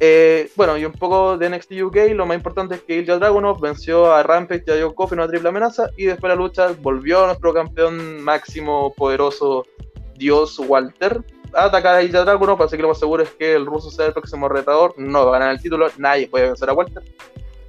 [0.00, 3.60] Eh, bueno, y un poco de NXT UK, lo más importante es que Ilya Dragunov
[3.60, 6.42] venció a Rampage y a Joe Coffey en una triple amenaza, y después de la
[6.42, 9.66] lucha volvió nuestro campeón máximo, poderoso,
[10.14, 13.66] Dios Walter, a atacar a Ilya Dragunov, así que lo más seguro es que el
[13.66, 16.74] ruso sea el próximo retador, no va a ganar el título, nadie puede vencer a
[16.74, 17.02] Walter.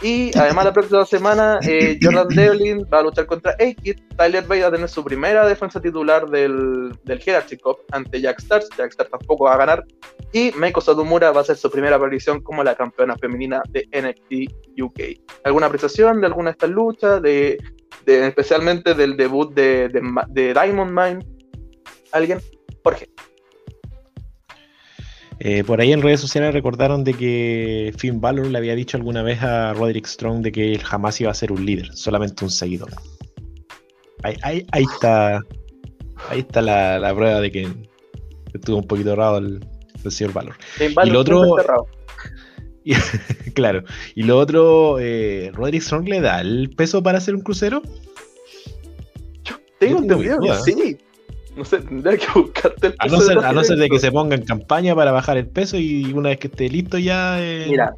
[0.01, 3.97] Y además la próxima semana eh, Jordan Devlin va a luchar contra A-Kid.
[4.17, 8.39] Tyler Bate va a tener su primera defensa titular del, del Hierarchy Cup ante Jack
[8.39, 8.69] Stars.
[8.77, 9.83] Jack Stars tampoco va a ganar.
[10.31, 14.81] Y Meiko Satomura va a hacer su primera aparición como la campeona femenina de NXT
[14.81, 14.99] UK.
[15.43, 17.21] ¿Alguna apreciación de alguna de estas luchas?
[17.21, 17.57] De,
[18.05, 19.89] de- especialmente del debut de,
[20.29, 21.25] de Diamond Mine.
[22.13, 22.39] ¿Alguien?
[22.83, 23.09] Jorge.
[25.41, 29.23] Eh, por ahí en redes sociales recordaron de que Finn Balor le había dicho alguna
[29.23, 32.51] vez a Roderick Strong de que él jamás iba a ser un líder, solamente un
[32.51, 32.89] seguidor.
[34.23, 35.41] Ahí, ahí- ahí está,
[36.29, 37.67] ahí está la, la prueba de que
[38.53, 39.65] estuvo un poquito raro el,
[40.03, 40.55] el señor Balor.
[40.75, 41.87] Finn Balor lo otro-.
[42.83, 42.93] Y-
[43.53, 43.83] claro.
[44.15, 47.81] Y lo otro, eh, Roderick Strong le da el peso para hacer un crucero.
[49.79, 50.97] Tengo Yo tengo entendido que sí.
[51.59, 53.89] No sé, tendría que buscarte el A no peso ser, de a no ser de
[53.89, 56.97] que se ponga en campaña para bajar el peso y una vez que esté listo
[56.97, 57.35] ya.
[57.43, 57.93] eh, Mira,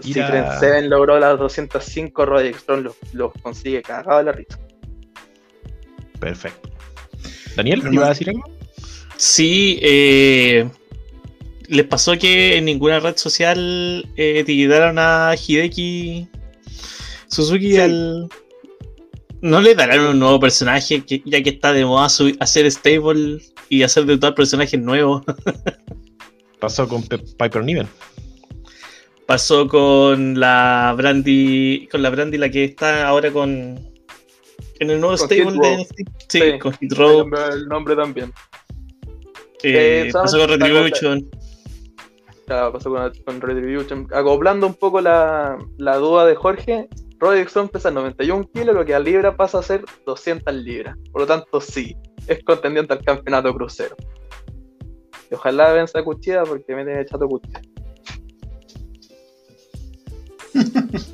[0.00, 4.32] si a- Trent Seven logró las 205, Roderick Strong los lo consigue cagado de la
[4.32, 4.58] risa.
[6.18, 6.70] Perfecto.
[7.56, 7.94] Daniel, Hermano.
[7.94, 8.42] ¿iba a decir algo?
[9.16, 10.68] Sí, eh,
[11.68, 16.26] les pasó que en ninguna red social eh, etiquetaron a Hideki
[17.28, 17.78] Suzuki Sí.
[17.78, 18.28] al.
[19.42, 23.38] No le darán un nuevo personaje, que, ya que está de moda su- hacer stable
[23.68, 25.22] y hacer de todo personajes nuevos.
[26.60, 27.88] Pasó con Pe- Piper Niven.
[29.26, 33.90] Pasó con la Brandy, con la Brandy, la que está ahora con
[34.80, 35.76] en el nuevo Con stable de.
[35.76, 35.94] NXT.
[36.28, 36.58] Sí, Sí.
[36.58, 37.18] con Hit El Row.
[37.20, 38.32] nombre, el nombre también.
[39.62, 40.48] eh, Eh, pasó con.
[40.50, 41.28] Retribution.
[42.46, 44.06] Claro, pasó con, con Retribution.
[44.12, 46.88] Acoplando un poco la, la duda de Jorge,
[47.22, 50.98] Roderick Strong pesa 91 kilos, lo que a libra pasa a ser 200 libras.
[51.12, 51.96] Por lo tanto, sí,
[52.26, 53.94] es contendiente al campeonato crucero.
[55.30, 57.62] Y ojalá venza Cuchilla porque me tiene chato Cuchilla.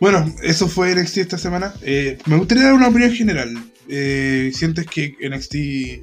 [0.00, 1.72] Bueno, eso fue NXT esta semana.
[1.80, 3.54] Eh, me gustaría dar una opinión general.
[3.88, 5.54] Eh, ¿Sientes que NXT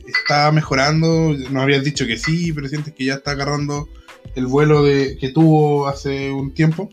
[0.08, 1.34] está mejorando?
[1.52, 3.90] Nos habías dicho que sí, pero sientes que ya está agarrando
[4.36, 6.90] el vuelo de, que tuvo hace un tiempo.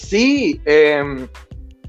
[0.00, 1.04] Sí, eh,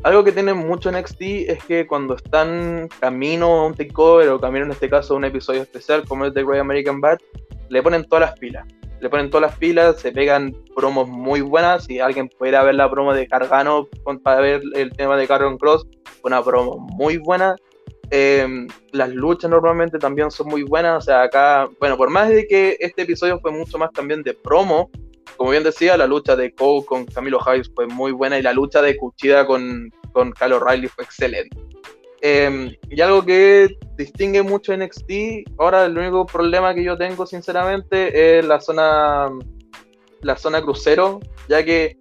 [0.04, 4.66] algo que tiene mucho NXT es que cuando están camino a un takeover o camino
[4.66, 7.20] en este caso a un episodio especial como es The Great American Bad,
[7.70, 8.68] le ponen todas las pilas.
[9.00, 11.86] Le ponen todas las pilas, se pegan promos muy buenas.
[11.86, 15.58] Si alguien pudiera ver la promo de Gargano con- para ver el tema de Carron
[15.58, 15.88] Cross,
[16.24, 17.56] una promo muy buena.
[18.12, 20.98] Eh, las luchas normalmente también son muy buenas.
[20.98, 24.34] O sea, acá, bueno, por más de que este episodio fue mucho más también de
[24.36, 24.92] promo,
[25.38, 28.54] como bien decía, la lucha de Cole con Camilo Hayes fue muy buena y la
[28.54, 31.58] lucha de Cuchida con, con Kyle O'Reilly fue excelente.
[32.22, 35.12] Eh, y algo que distingue mucho NXT,
[35.58, 39.32] ahora el único problema que yo tengo sinceramente es la zona
[40.22, 41.20] la zona crucero,
[41.50, 41.98] ya que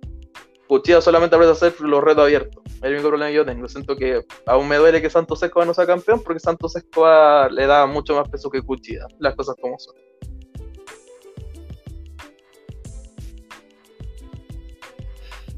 [0.69, 2.63] Cuchilla solamente aprende a hacer los retos abiertos.
[2.67, 3.69] Es el único problema que yo tengo.
[3.69, 7.67] Siento que aún me duele que Santos Escobar no sea campeón porque Santos Escobar le
[7.67, 9.97] da mucho más peso que Cuchida, las cosas como son.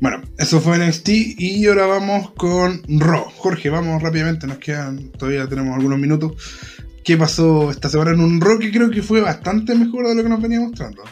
[0.02, 3.26] Bueno, eso fue NXT y ahora vamos con Raw.
[3.36, 6.32] Jorge, vamos rápidamente, nos quedan, todavía tenemos algunos minutos.
[7.04, 10.24] ¿Qué pasó esta semana en un Raw que creo que fue bastante mejor de lo
[10.24, 11.04] que nos venía mostrando?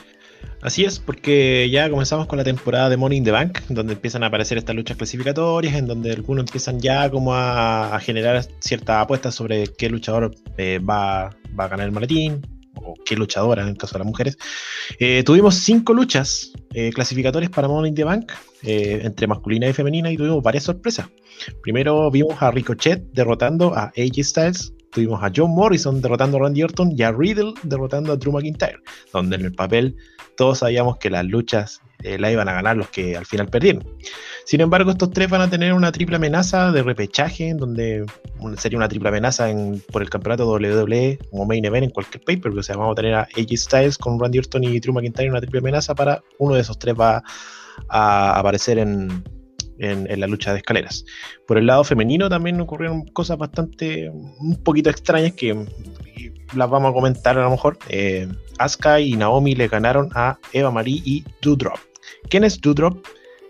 [0.60, 4.24] Así es, porque ya comenzamos con la temporada de Money in the Bank, donde empiezan
[4.24, 9.36] a aparecer estas luchas clasificatorias, en donde algunos empiezan ya como a, generar ciertas apuestas
[9.36, 12.42] sobre qué luchador eh, va, va a ganar el maletín,
[12.74, 14.38] o qué luchadora en el caso de las mujeres.
[14.98, 19.72] Eh, tuvimos cinco luchas eh, clasificatorias para Money in the Bank, eh, entre masculina y
[19.72, 21.08] femenina, y tuvimos varias sorpresas.
[21.62, 26.62] Primero vimos a Ricochet derrotando a AJ Styles, tuvimos a John Morrison derrotando a Randy
[26.62, 28.78] Orton y a Riddle derrotando a Drew McIntyre,
[29.12, 29.96] donde en el papel
[30.36, 33.84] todos sabíamos que las luchas eh, la iban a ganar los que al final perdieron.
[34.44, 38.04] Sin embargo, estos tres van a tener una triple amenaza de repechaje, donde
[38.56, 42.58] sería una triple amenaza en- por el campeonato WWE como main event en cualquier paper.
[42.58, 45.40] O sea, vamos a tener a AJ Styles con Randy Orton y Drew McIntyre una
[45.40, 47.22] triple amenaza para uno de esos tres va
[47.88, 49.22] a aparecer en,
[49.78, 51.04] la lucha de escaleras.
[51.46, 55.54] Por el lado femenino también ocurrieron cosas bastante, un poquito extrañas que
[56.54, 57.78] las vamos a comentar a lo mejor.
[57.88, 58.28] Eh,
[58.58, 61.78] Asuka y Naomi le ganaron a Eva Marie y Doudrop.
[62.28, 63.04] ¿Quién es Doudrop?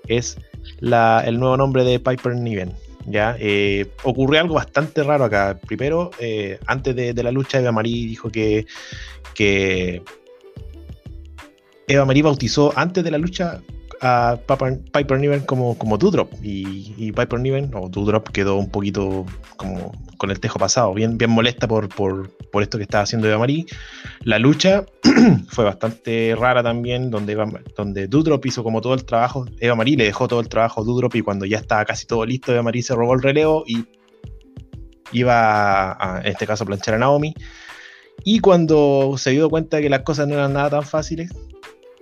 [0.07, 0.39] Es
[0.81, 2.73] el nuevo nombre de Piper Niven.
[3.07, 3.37] ¿ya?
[3.39, 5.59] Eh, ocurrió algo bastante raro acá.
[5.67, 8.67] Primero, eh, antes de, de la lucha, Eva Marie dijo que,
[9.35, 10.03] que
[11.87, 13.63] Eva Marie bautizó antes de la lucha
[14.01, 14.39] a
[14.93, 16.33] Piper, Niven como, como Doudrop.
[16.43, 19.27] Y, y Piper Niven, o Doudrop, quedó un poquito
[19.57, 23.27] como con el tejo pasado, bien, bien molesta por, por, por esto que estaba haciendo
[23.29, 23.67] Eva Marie.
[24.25, 24.85] La lucha
[25.49, 29.47] fue bastante rara también, donde, Eva- donde Doudrop hizo como todo el trabajo.
[29.61, 32.25] Eva Marie le dejó todo el trabajo a Doudrop y cuando ya estaba casi todo
[32.27, 33.85] listo, Eva Marie se robó el relevo y
[35.13, 37.35] iba a, en este caso, a planchar a Naomi.
[38.25, 41.31] Y cuando se dio cuenta que las cosas no eran nada tan fáciles,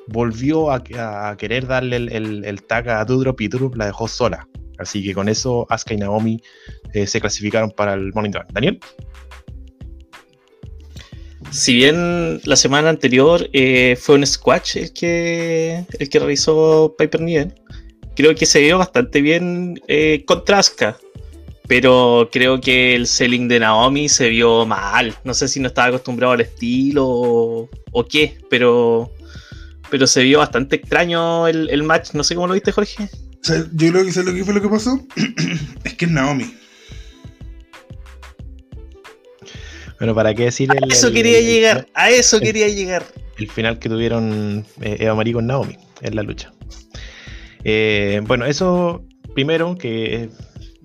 [0.09, 4.49] volvió a, querer darle el, el, tag a Doudrop y Doudrop la dejó sola.
[4.79, 6.41] Así que con eso Asuka y Naomi
[6.95, 8.53] eh, se clasificaron para el Morning Dragon.
[8.55, 8.81] Daniel.
[11.51, 17.21] Si bien la semana anterior eh, fue un squash el que, el que realizó Piper
[17.21, 17.55] Niven,
[18.15, 20.97] creo que se vio bastante bien eh, contra Asuka.
[21.67, 25.15] Pero creo que el selling de Naomi se vio mal.
[25.25, 29.13] No sé si no estaba acostumbrado al estilo o qué, pero,
[29.91, 32.13] pero se vio bastante extraño el, el match.
[32.15, 33.05] No sé cómo lo viste, Jorge.
[33.05, 35.01] O sea, yo creo que ¿sabes lo que fue lo que pasó?
[35.85, 36.55] es que es Naomi.
[39.99, 42.69] Bueno, ¿para qué decir A el, eso el- quería el- llegar, a eso el- quería
[42.69, 43.05] llegar.
[43.37, 46.53] el final que tuvieron eh, Eva Marie con Naomi en la lucha.
[47.65, 50.29] Eh, bueno, eso primero que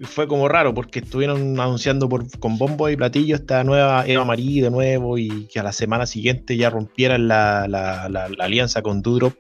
[0.06, 4.62] fue como raro porque estuvieron anunciando por, con bombo y platillo esta nueva Eva Marie
[4.64, 8.82] de nuevo y que a la semana siguiente ya rompieran la, la- la- la alianza
[8.82, 9.34] con Dudrop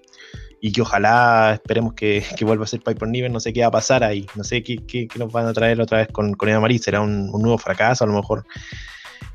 [0.61, 3.67] y que ojalá esperemos que, que vuelva a ser Piper Niven, no sé qué va
[3.67, 6.33] a pasar ahí, no sé qué, qué- qué nos van a traer otra vez con,
[6.33, 8.45] con Eva Marie, será un, un nuevo fracaso a lo mejor,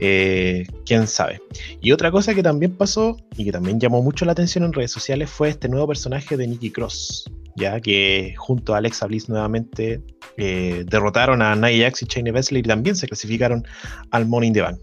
[0.01, 1.41] Eh, quién sabe.
[1.81, 4.93] Y otra cosa que también pasó y que también llamó mucho la atención en redes
[4.93, 10.01] sociales fue este nuevo personaje de Nikki Cross, ya que junto a Alexa Bliss nuevamente
[10.37, 13.67] eh, derrotaron a Nia Jax y Shayna Baszler y también se clasificaron
[14.11, 14.79] al in the Bank.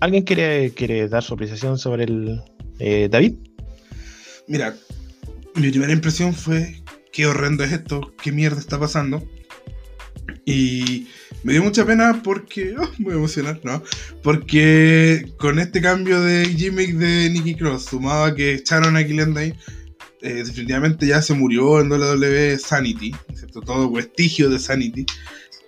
[0.00, 2.40] ¿Alguien quiere, quiere dar su apreciación sobre el
[2.78, 3.34] eh, David?
[4.46, 4.76] Mira,
[5.54, 6.82] mi primera impresión fue
[7.12, 9.22] qué horrendo es esto, qué mierda está pasando.
[10.44, 11.08] Y
[11.42, 13.30] me dio mucha pena porque, oh, voy
[13.64, 13.82] ¿no?
[14.22, 19.34] Porque con este cambio de gimmick de Nikki Cross, sumado a que echaron a Killian
[19.34, 19.56] Dane,
[20.20, 23.60] eh, definitivamente ya se murió en WWE Sanity, ¿cierto?
[23.60, 25.06] Todo vestigio de Sanity.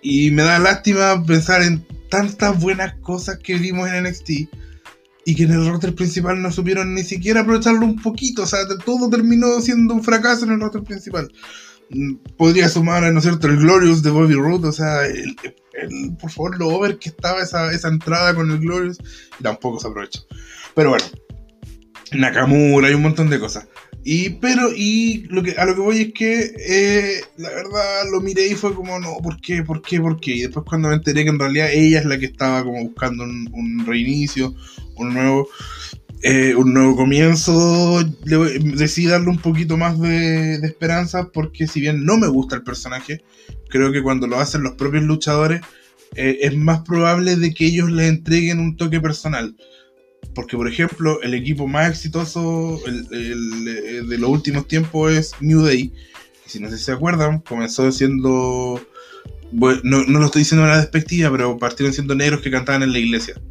[0.01, 4.29] Y me da lástima pensar en tantas buenas cosas que vimos en NXT
[5.25, 8.43] y que en el roster principal no supieron ni siquiera aprovecharlo un poquito.
[8.43, 11.31] O sea, todo terminó siendo un fracaso en el roster principal.
[12.37, 14.67] Podría sumar, ¿no es cierto?, el Glorious de Bobby Roode.
[14.67, 15.35] O sea, el,
[16.19, 18.97] por favor, lo over que estaba esa, esa entrada con el Glorious.
[19.41, 20.21] Tampoco se aprovechó.
[20.75, 21.05] Pero bueno,
[22.13, 23.67] Nakamura y un montón de cosas.
[24.03, 28.19] Y, pero, y lo que, a lo que voy es que, eh, la verdad, lo
[28.19, 29.61] miré y fue como, no, ¿por qué?
[29.63, 29.99] ¿Por qué?
[29.99, 30.31] ¿Por qué?
[30.31, 33.23] Y después cuando me enteré que en realidad ella es la que estaba como buscando
[33.23, 34.55] un reinicio,
[34.95, 35.47] un nuevo,
[36.23, 42.17] eh, un nuevo comienzo, decidí darle un poquito más de, esperanza porque si bien no
[42.17, 43.23] me gusta el personaje,
[43.69, 45.61] creo que cuando lo hacen los propios luchadores,
[46.15, 49.55] eh, es más probable de que ellos le entreguen un toque personal.
[50.35, 52.79] Porque, por ejemplo, el equipo más exitoso
[53.11, 55.91] eh, de los últimos tiempos es New Day.
[56.45, 58.79] Si no sé si se acuerdan, comenzó siendo.
[59.51, 62.93] bueno, no, lo estoy diciendo de una despectiva, pero partieron siendo negros que cantaban en
[62.93, 63.41] la iglesia.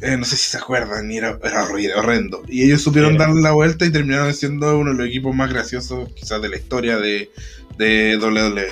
[0.00, 1.64] Eh, no sé si se acuerdan, y era, era
[1.96, 2.42] horrendo.
[2.48, 3.26] Y ellos supieron Era.
[3.26, 6.56] darle la vuelta y terminaron siendo uno de los equipos más graciosos, quizás, de la
[6.56, 7.30] historia de,
[7.78, 8.66] de WWE.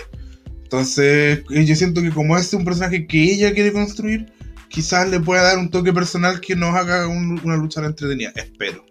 [0.62, 4.27] Entonces, eh, yo siento que como es un personaje que ella quiere construir,
[4.68, 8.33] quizás le pueda dar un toque personal que nos haga un- una lucha entretenida.
[8.35, 8.85] Espero.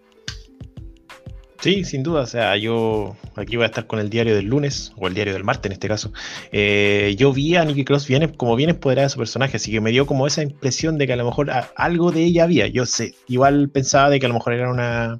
[1.60, 2.22] Sí, sin duda.
[2.22, 5.32] O sea, yo aquí voy a estar con el diario del lunes, o el diario
[5.32, 6.12] del martes en este caso.
[6.52, 9.80] Eh, yo vi a Nikki Cross bien, como bien empoderada de su personaje, así que
[9.80, 12.66] me dio como esa impresión de que a lo mejor algo de ella había.
[12.68, 15.18] Yo sé, igual pensaba de que a lo mejor era una,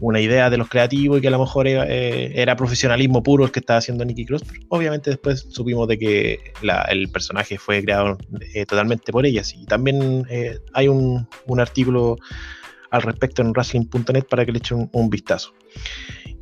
[0.00, 3.50] una idea de los creativos y que a lo mejor era, eh, profesionalismo puro el
[3.50, 8.18] que estaba haciendo Nikki Cross, obviamente después supimos de que la- el personaje fue creado
[8.54, 9.54] eh, totalmente por ellas.
[9.54, 12.16] Y también eh, hay un, un artículo
[12.90, 15.52] al respecto en wrestling.net para que le echen un, vistazo.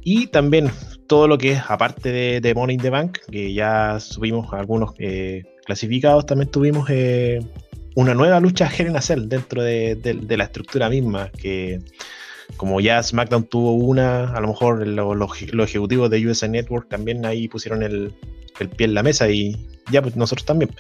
[0.03, 0.70] Y también
[1.07, 4.90] todo lo que es, aparte de, de Money in the Bank, que ya subimos algunos
[4.99, 7.40] eh, clasificados, también tuvimos eh,
[7.97, 11.80] una nueva lucha Hell Cell dentro de, de- la estructura misma, que
[12.57, 16.88] como ya SmackDown tuvo una, a lo mejor lo- lo- los ejecutivos de USA Network
[16.88, 18.14] también ahí pusieron el,
[18.65, 19.57] el pie en la mesa y
[19.91, 20.71] ya pues nosotros también.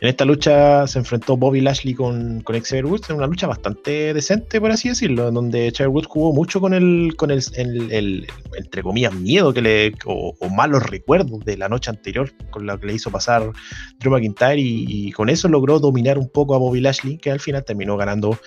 [0.00, 4.14] En esta lucha se enfrentó Bobby Lashley con, con Xavier Woods en una lucha bastante
[4.14, 8.26] decente, por así decirlo, en donde Xavier Woods jugó mucho con el, con el,
[8.56, 12.86] entre comillas, miedo que le, o, malos recuerdos de la noche anterior, con lo que
[12.86, 13.50] le hizo pasar
[13.98, 17.64] Drew McIntyre, y, con eso logró dominar un poco a Bobby Lashley, que al final
[17.64, 18.38] terminó ganando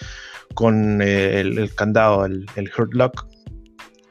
[0.53, 3.25] con eh, el, el candado, el, el Hurt Lock.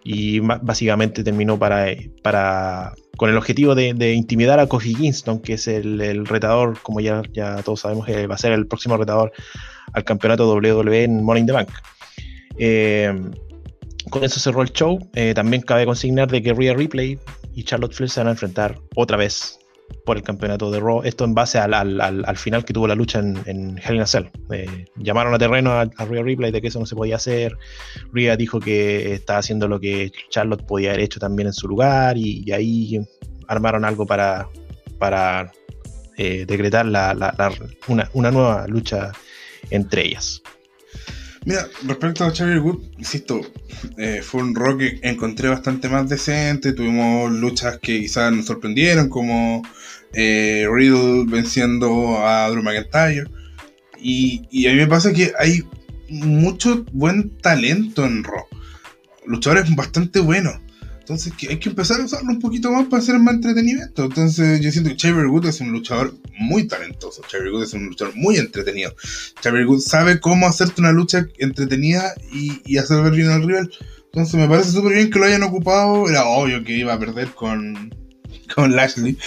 [0.05, 1.87] y básicamente terminó para,
[2.23, 7.21] para con el objetivo de, intimidar a Kofi Kingston, que es el, retador, como ya,
[7.63, 9.31] todos sabemos, que va a ser el próximo retador
[9.93, 11.69] al campeonato WWE en in the Bank.
[12.57, 13.13] Eh,
[14.09, 14.99] con eso cerró el show.
[15.13, 17.19] Eh, también cabe consignar de que Rhea Ripley
[17.55, 19.60] y Charlotte Flair se van a enfrentar otra vez
[20.05, 21.03] por el campeonato de Raw.
[21.05, 23.97] Esto en base al, al- al- al final que tuvo la lucha en, en Hell
[23.97, 24.25] in a Cell.
[24.53, 27.57] Eh, llamaron a terreno a, a Rhea Ripley de que eso no se podía hacer.
[28.13, 32.17] Rhea dijo que estaba haciendo lo que Charlotte podía haber hecho también en su lugar
[32.17, 33.01] y, ahí
[33.49, 34.49] armaron algo para,
[34.99, 35.51] para
[36.17, 37.35] eh, decretar la- la-
[37.89, 39.13] una, una nueva lucha
[39.71, 40.43] entre ellas.
[41.47, 43.41] Mira, respecto a Xavier Good, insisto,
[43.97, 46.73] eh, fue un rock que encontré bastante más decente.
[46.73, 49.63] Tuvimos luchas que quizás nos sorprendieron, como
[50.13, 53.31] eh, Riddle venciendo a Drew McIntyre.
[53.99, 55.63] Y, y a mí me pasa que hay
[56.11, 58.45] mucho buen talento en Raw.
[59.27, 60.55] Luchadores bastante buenos.
[61.11, 64.05] Entonces que hay que empezar a usarlo un poquito más para hacer más entretenimiento.
[64.05, 67.23] Entonces yo siento que Xavier Good es un luchador muy talentoso.
[67.29, 68.95] Xavier Good es un luchador muy entretenido.
[69.43, 73.69] Xavier Good sabe cómo hacerte una lucha entretenida y, hacer ver bien al rival.
[74.05, 76.09] Entonces me parece súper bien que lo hayan ocupado.
[76.09, 77.93] Era obvio que iba a perder con,
[78.55, 79.19] con Lashley.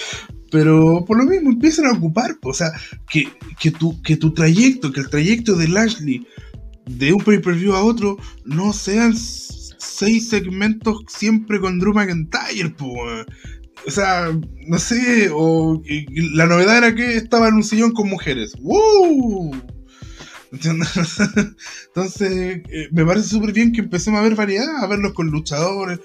[0.51, 2.37] Pero por lo mismo empiezan a ocupar.
[2.43, 2.71] O sea,
[3.09, 3.27] que,
[3.59, 6.25] que, tu, que tu trayecto, que el trayecto de Lashley
[6.85, 9.13] de un pay-per-view a otro no sean
[9.83, 12.75] seis segmentos siempre con Drew McIntyre.
[12.79, 13.25] weón.
[13.85, 14.31] o sea,
[14.67, 15.29] no sé.
[15.33, 15.81] O,
[16.33, 18.53] la novedad era que estaba en un sillón con mujeres.
[18.59, 19.51] ¡Wow!
[20.53, 25.99] Entonces, eh, me parece súper bien que empecemos a ver variedad, a verlos con luchadores.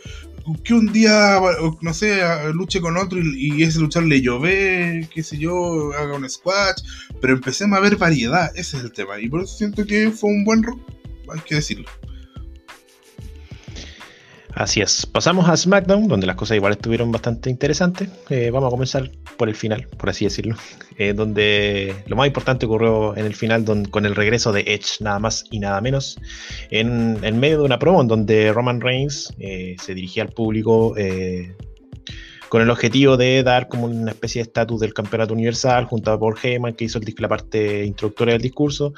[0.65, 1.39] Que un día,
[1.83, 2.23] no sé,
[2.55, 6.83] luche con otro y, y ese luchador le llove, qué sé yo, haga un squash.
[7.21, 9.21] Pero empecemos a ver variedad, ese es el tema.
[9.21, 10.81] Y por eso siento que fue un buen rock,
[11.31, 11.87] hay que decirlo.
[14.59, 15.07] Así es.
[15.07, 18.09] Pasamos a SmackDown, donde las cosas igual estuvieron bastante interesantes.
[18.29, 20.57] Eh, vamos a comenzar por el final, por así decirlo.
[21.01, 25.21] Eh, donde lo más importante ocurrió en el final con el regreso de Edge, nada
[25.21, 26.19] más y nada menos.
[26.73, 30.97] En, medio de una promo en donde Roman Reigns eh, se dirigía al público
[32.49, 36.19] con el objetivo de dar como una especie de estatus del campeonato universal junto a
[36.19, 38.93] Paul Heyman, que hizo el la parte introductoria del discurso,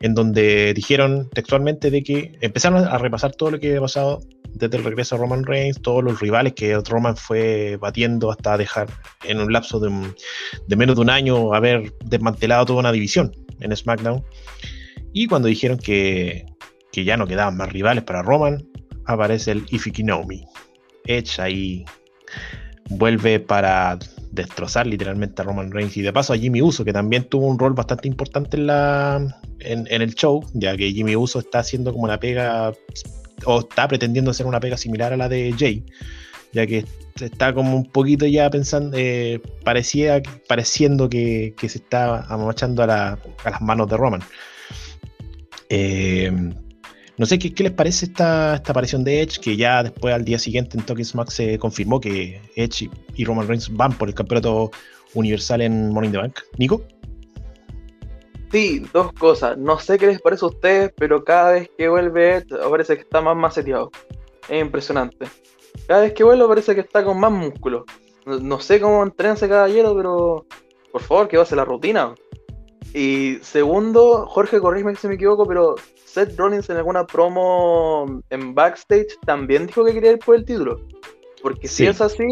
[0.00, 4.20] en donde dijeron textualmente de que empezaron a repasar todo lo que había pasado
[4.54, 8.88] desde el regreso a Roman Reigns, todos los rivales que Roman fue batiendo hasta dejar
[9.24, 10.14] en un lapso de, un-
[10.66, 14.24] de menos de un año haber desmantelado toda una división en SmackDown.
[15.12, 16.46] Y cuando dijeron que,
[16.92, 18.66] que ya no quedaban más rivales para Roman,
[19.06, 20.46] aparece el If You Know Me.
[21.06, 21.84] Edge ahí
[22.90, 23.98] vuelve para
[24.32, 27.58] destrozar literalmente a Roman Reigns y de paso a Jimmy Uso, que también tuvo un
[27.58, 32.06] rol bastante importante en, la, en el show, ya que Jimmy Uso está haciendo como
[32.06, 32.72] la pega
[33.44, 35.84] o está pretendiendo hacer una pega similar a la de Jay,
[36.52, 36.84] ya que
[37.20, 42.86] está como un poquito ya pensando, eh, parecía, pareciendo que, que se está amachando a,
[42.86, 44.22] la- a las manos de Roman.
[45.68, 46.32] Eh,
[47.16, 50.24] no sé ¿qué, qué les parece esta, esta aparición de Edge, que ya después al
[50.24, 54.14] día siguiente en Tokyo Smack se confirmó que Edge y, Roman Reigns van por el
[54.14, 54.70] campeonato
[55.14, 56.38] universal en in the Bank.
[56.56, 56.82] Nico,
[58.50, 59.56] Sí, dos cosas.
[59.58, 63.20] No sé qué les parece a ustedes, pero cada vez que vuelve parece que está
[63.20, 63.90] más maceteado.
[64.48, 65.26] Es impresionante.
[65.86, 67.84] Cada vez que vuelve parece que está con más músculo.
[68.26, 70.46] No, no sé cómo entrena ese caballero, pero
[70.90, 72.14] por favor, que va a ser la rutina.
[72.92, 79.16] Y segundo, Jorge, corrígeme si me equivoco, pero Seth Rollins en alguna promo en backstage
[79.24, 80.80] también dijo que quería ir por el título.
[81.40, 82.26] Porque si es así,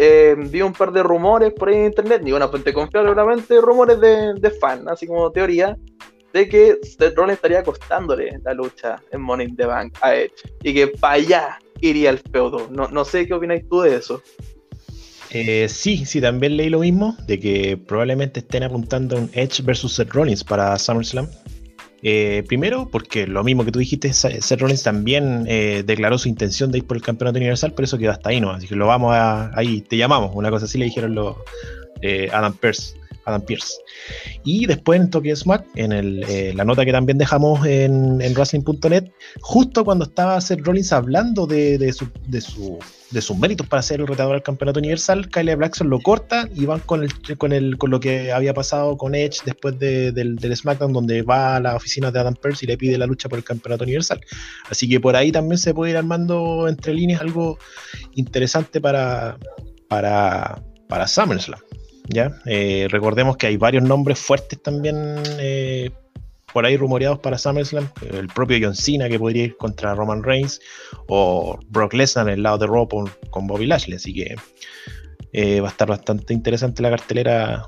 [0.00, 3.60] eh, vi un par de rumores por ahí en internet, ni una fuente confiable, obviamente,
[3.60, 5.76] rumores de, de fan, así como teoría,
[6.32, 10.34] de que Seth Rollins estaría costándole la lucha en Money in the Bank a Edge.
[10.62, 12.68] Y que para allá iría el feudo.
[12.70, 14.22] No, no sé qué opináis tú de eso.
[15.30, 19.94] Eh, sí, sí, también leí lo mismo, de que probablemente estén apuntando un Edge versus
[19.94, 21.28] Seth Rollins para SummerSlam.
[22.02, 26.70] Eh, primero, porque lo mismo que tú dijiste, Seth Rollins también eh, declaró su intención
[26.70, 28.50] de ir por el campeonato universal, pero eso quedó hasta ahí, ¿no?
[28.50, 29.50] Así que lo vamos a.
[29.58, 31.36] Ahí, te llamamos, una cosa así le dijeron los
[32.02, 32.94] eh, Adam Pierce.
[33.28, 33.74] Adam Pierce.
[34.44, 38.32] Y después en Tokyo Smack, en el, eh, la nota que también dejamos en, en
[38.34, 39.04] Wrestling.net,
[39.40, 42.08] justo cuando estaba Seth Rollins hablando de, su,
[43.20, 46.80] sus méritos para ser el retador al campeonato universal, Kyle Blackson lo corta y van
[46.80, 50.92] con, el, con, el, con lo que había pasado con Edge después de- del, SmackDown,
[50.92, 53.44] donde va a la oficina de Adam Pearce y le pide la lucha por el
[53.44, 54.20] campeonato universal.
[54.70, 57.58] Así que por ahí también se puede ir armando entre líneas algo
[58.14, 59.38] interesante para,
[59.88, 61.60] para, para SummerSlam.
[62.08, 62.32] ¿Ya?
[62.46, 64.96] Eh, recordemos que hay varios nombres fuertes también
[65.38, 65.90] eh,
[66.52, 70.60] por ahí rumoreados para SummerSlam, el propio John Cena que podría ir contra Roman Reigns,
[71.08, 74.34] o Brock Lesnar en el lado de Raw con, Bobby Lashley, así que
[75.32, 77.66] eh, va a estar bastante interesante la cartelera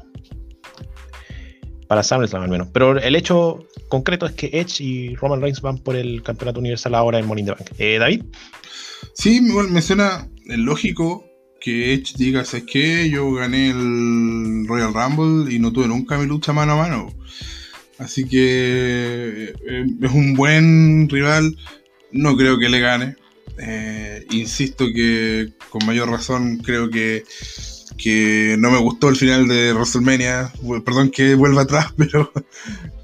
[1.86, 2.68] para SummerSlam al menos.
[2.72, 6.94] Pero el hecho concreto es que Edge y Roman Reigns van por el campeonato universal
[6.94, 7.70] ahora en Money in the Bank.
[7.78, 8.24] David,
[9.14, 11.29] Sí, igual me suena lógico
[11.60, 13.08] que Edge diga, ¿sabes qué?
[13.10, 17.14] Yo gané el Royal Rumble y no tuve nunca mi lucha mano a mano.
[17.98, 21.56] Así que eh, es un buen rival.
[22.12, 23.16] No creo que le gane.
[23.58, 27.24] Eh, insisto que con mayor razón creo que,
[27.98, 30.52] que no me gustó el final de WrestleMania.
[30.84, 32.32] Perdón que vuelva atrás, pero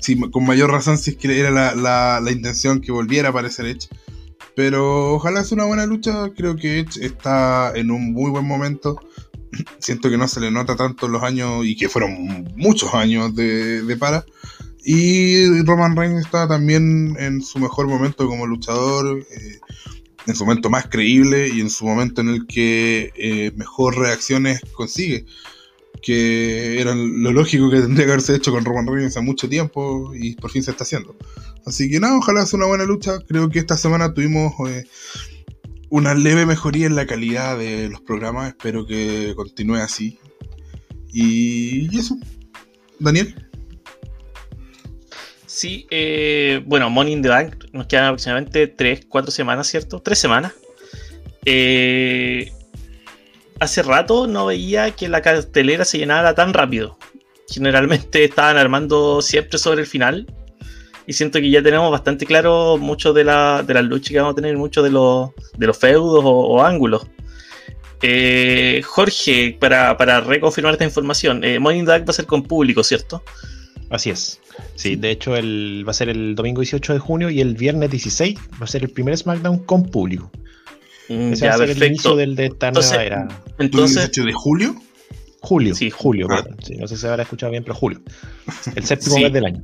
[0.00, 3.30] sí, con mayor razón si es que era la, la- la intención que volviera a
[3.32, 3.88] aparecer Edge.
[4.56, 6.30] Pero ojalá sea una buena lucha.
[6.34, 8.98] Creo que Edge está en un muy buen momento.
[9.78, 13.82] Siento que no se le nota tanto los años y que fueron muchos años de,
[13.82, 14.24] de para.
[14.82, 19.60] Y Roman Reigns está también en su mejor momento como luchador, eh,
[20.26, 24.60] en su momento más creíble y en su momento en el que eh, mejor reacciones
[24.74, 25.26] consigue.
[26.02, 30.12] Que era lo lógico que tendría que haberse hecho con Roman Reigns hace mucho tiempo
[30.14, 31.16] y por fin se está haciendo.
[31.64, 33.18] Así que nada, ojalá sea una buena lucha.
[33.26, 34.84] Creo que esta semana tuvimos eh,
[35.90, 38.48] una leve mejoría en la calidad de los programas.
[38.48, 40.18] Espero que continúe así.
[41.12, 42.18] Y, eso.
[42.98, 43.34] Daniel.
[45.46, 50.00] Sí, eh, bueno, Money in the Bank nos quedan aproximadamente 3, 4 semanas, ¿cierto?
[50.00, 50.52] 3 semanas.
[51.46, 52.52] Eh,
[53.60, 56.98] hace rato no veía que la cartelera se llenara tan rápido.
[57.48, 60.26] Generalmente estaban armando siempre sobre el final.
[61.08, 64.32] Y siento que ya tenemos bastante claro mucho de, la, de las luchas que vamos
[64.32, 67.06] a tener, muchos de los, de los feudos o, o ángulos.
[68.02, 73.22] Eh, Jorge, para, para reconfirmar esta información, eh, Bank va a ser con público, ¿cierto?
[73.90, 74.40] así es.
[74.74, 77.90] Sí, de hecho el, va a ser el domingo 18 de junio y el viernes
[77.90, 80.30] 16 va a ser el primer SmackDown con público.
[81.08, 83.28] Mm, Ese ya, va a ser el inicio del, de esta Entonces, nueva era.
[83.28, 84.74] ¿Tú Entonces, 18 de julio?
[85.40, 85.90] Julio, Sí.
[85.90, 86.44] julio, Ah.
[86.64, 88.00] Sí, no sé si se habrá escuchado bien, pero julio.
[88.74, 89.22] El séptimo Sí.
[89.22, 89.62] mes del año.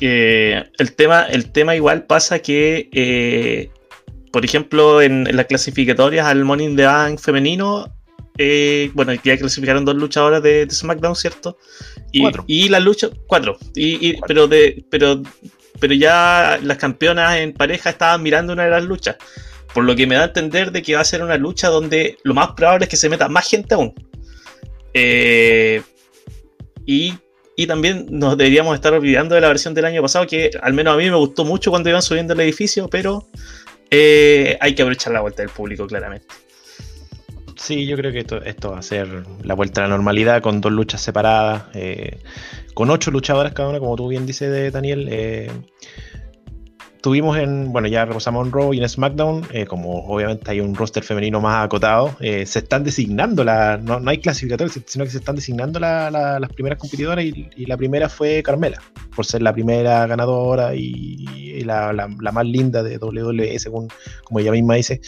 [0.00, 3.70] Eh, el, tema, el tema igual pasa que, eh,
[4.32, 7.94] por ejemplo, en, en las clasificatorias al in the Bank femenino,
[8.36, 11.56] eh, bueno, ya clasificaron dos luchadoras de, de SmackDown, ¿cierto?
[12.12, 12.44] Y, Cuatro.
[12.46, 13.56] Y la lucha, cuatro.
[13.74, 15.22] Y, y- Pero, de, pero,
[15.80, 19.16] pero ya las campeonas en pareja estaban mirando una de las luchas.
[19.76, 22.16] Por lo que me da a entender de que va a ser una lucha donde
[22.22, 23.92] lo más probable es que se meta más gente aún.
[24.94, 25.82] Eh,
[26.86, 27.12] y,
[27.56, 30.94] y también nos deberíamos estar olvidando de la versión del año pasado, que al menos
[30.94, 33.26] a mí me gustó mucho cuando iban subiendo el edificio, pero
[33.90, 36.26] eh, hay que aprovechar la vuelta del público, claramente.
[37.56, 40.72] Sí, yo creo que esto, va a ser la vuelta a la normalidad con dos
[40.72, 42.16] luchas separadas, eh,
[42.72, 45.50] con ocho luchadoras cada una, como tú bien dices, Daniel.
[47.06, 50.74] Tuvimos en, bueno, ya repasamos en Raw y en SmackDown, eh, como obviamente hay un
[50.74, 55.12] roster femenino más acotado, eh, se están designando, la, no, no hay clasificatorios, sino que
[55.12, 58.82] se están designando la- la- las primeras competidoras y, la primera fue Carmela,
[59.14, 63.86] por ser la primera ganadora y, y la más linda de WWE, según
[64.24, 65.00] como ella misma dice.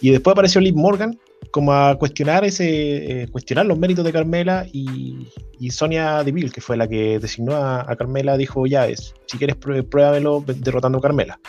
[0.00, 1.16] Y después apareció Liv Morgan
[1.56, 5.26] como a cuestionar ese eh, cuestionar los méritos de Carmela y,
[5.70, 10.44] Sonia Deville, que fue la que designó a, Carmela, dijo ya es, si quieres pruébamelo
[10.46, 11.40] derrotando a Carmela.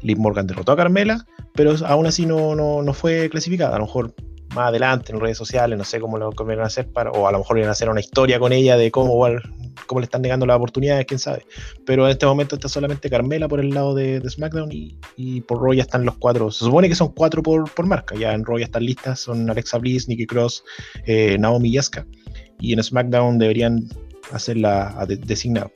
[0.00, 3.76] Liv Morgan derrotó a Carmela, pero aún así no, no, no fue clasificada.
[3.76, 4.14] A lo mejor
[4.54, 7.32] más adelante en redes sociales, no sé cómo lo iban a hacer, para, o a
[7.32, 9.22] lo mejor iban a hacer una historia con ella de cómo,
[9.86, 11.46] cómo le están negando las oportunidades, quién sabe.
[11.84, 15.72] Pero en este momento está solamente Carmela por el lado de, SmackDown y, por Raw
[15.72, 16.50] están los cuatro.
[16.50, 18.14] Se supone que son cuatro por, marca.
[18.16, 20.64] Ya en Raw están listas, son Alexa Bliss, Nikki Cross,
[21.06, 22.06] eh, Naomi y.
[22.60, 23.88] Y en SmackDown deberían
[24.32, 25.70] hacerla designado.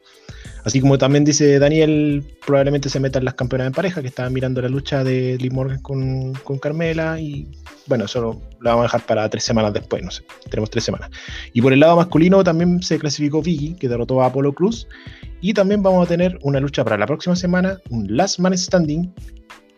[0.65, 4.61] Así como también dice Daniel, probablemente se metan las campeonas en pareja que estaban mirando
[4.61, 7.49] la lucha de Liv Morgan con, con Carmela y
[7.87, 11.11] bueno, eso lo, vamos a dejar para tres semanas después, no sé, tenemos tres semanas.
[11.53, 14.87] Y por el lado masculino también se clasificó Vicky, que derrotó a Apollo Cruz.
[15.41, 19.13] Y también vamos a tener una lucha para la próxima semana, un Last Man Standing,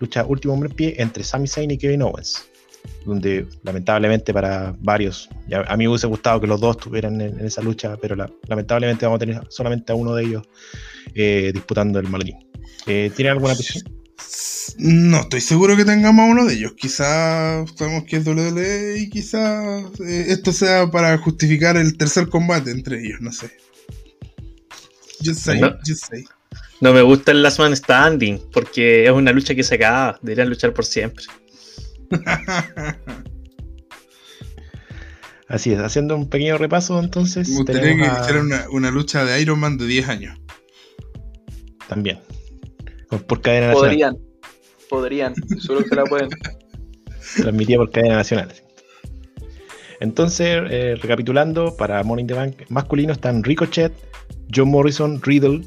[0.01, 2.52] lucha último hombre en pie entre Sami Zayn y Kevin Owens.
[3.05, 7.39] Donde lamentablemente para varios, ya a mí me hubiese gustado que los dos estuvieran en,
[7.41, 10.43] en esa lucha, pero la- lamentablemente vamos a tener solamente a uno de ellos
[11.15, 12.37] eh, disputando el maletín.
[12.87, 13.85] Eh, ¿Tienen alguna posición?
[14.79, 16.73] No estoy seguro que tengamos uno de ellos.
[16.77, 22.71] Quizás sabemos que es WWE y quizás eh, esto sea para justificar el tercer combate
[22.71, 23.51] entre ellos, no sé.
[25.25, 25.77] Just say, No.
[25.87, 26.25] just say.
[26.81, 30.19] No me gusta el Last Man Standing, porque es una lucha que se acaba.
[30.23, 31.25] Deberían luchar por siempre.
[35.49, 37.49] Así es, haciendo un pequeño repaso entonces.
[37.51, 40.39] Me gustaría tenemos que a- una, una lucha de Iron Man de 10 años.
[41.89, 42.21] también.
[43.27, 43.91] Por cadena nacional.
[43.91, 44.17] Podrían.
[44.89, 45.35] Podrían.
[45.59, 46.31] Solo que se la pueden.
[47.37, 48.53] transmitida por cadena nacional.
[50.01, 53.93] Entonces, eh, recapitulando, para Morning the Bank masculino están Ricochet,
[54.55, 55.63] John Morrison, Riddle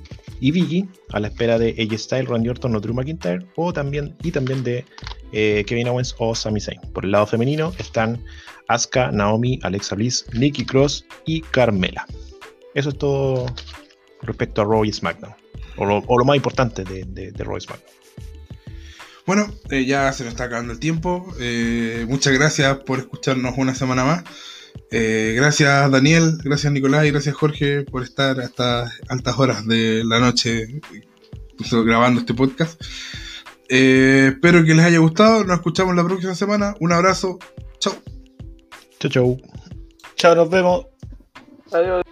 [0.45, 4.15] y Vicky, a la espera de AJ Styles, Randy Orton o Drew McIntyre, o también,
[4.21, 4.85] y también de
[5.31, 6.79] eh, Kevin Owens o Sami Zayn.
[6.93, 8.23] Por el lado femenino están
[8.67, 12.05] Asuka, Naomi, Alexa Bliss, Nikki Cross y Carmela.
[12.75, 13.47] Eso es todo
[14.21, 15.33] respecto a Raw y SmackDown.
[15.77, 17.95] O lo, lo más importante de, de, de SmackDown.
[19.25, 21.25] Bueno, eh, ya se nos está acabando el tiempo.
[21.39, 24.23] Eh, muchas gracias por escucharnos una semana más.
[24.91, 30.19] Eh, gracias Daniel, gracias Nicolás y gracias Jorge por estar hasta altas horas de la
[30.19, 30.81] noche
[31.71, 32.81] grabando este podcast.
[33.69, 35.43] Eh, espero que les haya gustado.
[35.43, 36.75] Nos escuchamos la próxima semana.
[36.79, 37.39] Un abrazo.
[37.79, 37.93] Chao.
[38.99, 39.37] Chau, chau.
[40.15, 40.85] Chao, nos vemos.
[41.71, 42.04] Adiós.